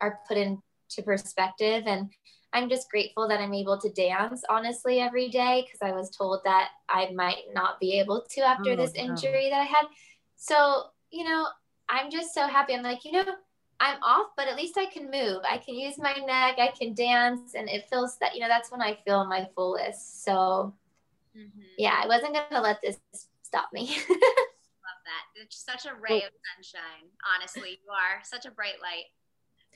are 0.01 0.19
put 0.27 0.39
into 0.39 0.61
perspective 1.05 1.85
and 1.87 2.11
I'm 2.57 2.71
just 2.71 2.91
grateful 2.91 3.29
that 3.29 3.39
I'm 3.39 3.53
able 3.53 3.79
to 3.79 3.91
dance 3.91 4.43
honestly 4.49 4.99
every 4.99 5.29
day 5.29 5.67
because 5.67 5.87
I 5.87 5.95
was 5.95 6.09
told 6.09 6.41
that 6.45 6.71
I 6.89 7.11
might 7.15 7.43
not 7.53 7.79
be 7.79 7.99
able 8.01 8.25
to 8.31 8.41
after 8.41 8.71
oh, 8.71 8.77
this 8.77 8.95
injury 8.95 9.51
no. 9.51 9.57
that 9.57 9.61
I 9.61 9.65
had. 9.65 9.85
So, 10.37 10.85
you 11.11 11.25
know, 11.25 11.47
I'm 11.91 12.11
just 12.11 12.33
so 12.33 12.47
happy. 12.47 12.75
I'm 12.75 12.83
like, 12.83 13.05
you 13.05 13.13
know, 13.13 13.27
I'm 13.79 14.03
off, 14.03 14.29
but 14.39 14.49
at 14.49 14.57
least 14.57 14.79
I 14.79 14.87
can 14.87 15.11
move. 15.11 15.43
I 15.47 15.59
can 15.59 15.75
use 15.75 15.99
my 15.99 16.15
neck, 16.15 16.57
I 16.59 16.73
can 16.79 16.95
dance, 16.95 17.53
and 17.55 17.69
it 17.69 17.91
feels 17.91 18.17
that, 18.21 18.35
you 18.35 18.41
know, 18.41 18.49
that's 18.49 18.73
when 18.73 18.81
I 18.81 18.97
feel 19.05 19.27
my 19.27 19.47
fullest. 19.55 20.25
So, 20.25 20.75
mm-hmm. 21.37 21.61
yeah, 21.77 22.01
I 22.03 22.07
wasn't 22.07 22.33
going 22.33 22.47
to 22.53 22.63
let 22.63 22.81
this 22.81 22.97
stop 23.43 23.69
me. 23.75 23.83
Love 24.09 25.03
that. 25.05 25.43
It's 25.43 25.63
such 25.63 25.85
a 25.85 25.95
ray 25.95 26.23
of 26.23 26.33
sunshine. 26.57 27.11
Honestly, 27.37 27.81
you 27.85 27.93
are 27.93 28.25
such 28.25 28.47
a 28.47 28.51
bright 28.51 28.81
light. 28.81 29.13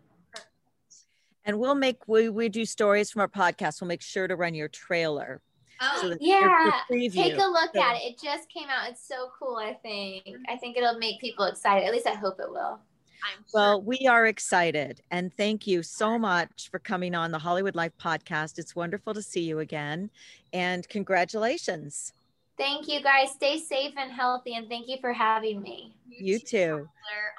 And 1.46 1.60
we'll 1.60 1.76
make, 1.76 2.08
we, 2.08 2.30
we 2.30 2.50
do 2.50 2.66
stories 2.66 3.12
from 3.12 3.22
our 3.22 3.28
podcast. 3.28 3.82
We'll 3.82 3.88
make 3.88 4.02
sure 4.02 4.28
to 4.28 4.36
run 4.36 4.54
your 4.56 4.68
trailer. 4.68 5.42
Oh, 5.82 6.00
so 6.02 6.18
yeah. 6.20 6.72
Take 6.90 7.36
a 7.36 7.46
look 7.46 7.72
so, 7.74 7.82
at 7.82 7.98
it. 7.98 8.04
It 8.04 8.20
just 8.22 8.50
came 8.50 8.68
out. 8.70 8.90
It's 8.90 9.06
so 9.06 9.30
cool, 9.38 9.58
I 9.58 9.74
think. 9.74 10.26
Mm-hmm. 10.26 10.44
I 10.50 10.58
think 10.58 10.78
it'll 10.78 10.98
make 10.98 11.20
people 11.20 11.46
excited. 11.46 11.86
At 11.86 11.94
least 11.94 12.08
I 12.08 12.14
hope 12.14 12.40
it 12.40 12.50
will. 12.50 12.80
I'm 13.26 13.44
well, 13.54 13.82
we 13.82 14.08
are 14.08 14.28
excited. 14.28 15.02
And 15.12 15.34
thank 15.34 15.66
you 15.66 15.84
so 15.84 16.18
much 16.18 16.70
for 16.70 16.80
coming 16.80 17.16
on 17.16 17.32
the 17.32 17.40
Hollywood 17.40 17.76
Life 17.76 17.94
podcast. 18.00 18.60
It's 18.60 18.76
wonderful 18.76 19.14
to 19.14 19.22
see 19.22 19.42
you 19.42 19.60
again. 19.60 20.10
And 20.54 20.88
congratulations. 20.90 22.14
Thank 22.58 22.88
you 22.88 23.02
guys. 23.02 23.32
Stay 23.32 23.60
safe 23.60 23.94
and 23.98 24.12
healthy. 24.12 24.56
And 24.56 24.70
thank 24.70 24.88
you 24.88 24.98
for 25.02 25.12
having 25.12 25.62
me. 25.62 25.96
You, 26.08 26.34
you 26.34 26.40
too. 26.40 26.90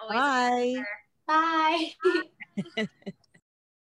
Bye. 0.09 0.77
Bye. 1.27 1.95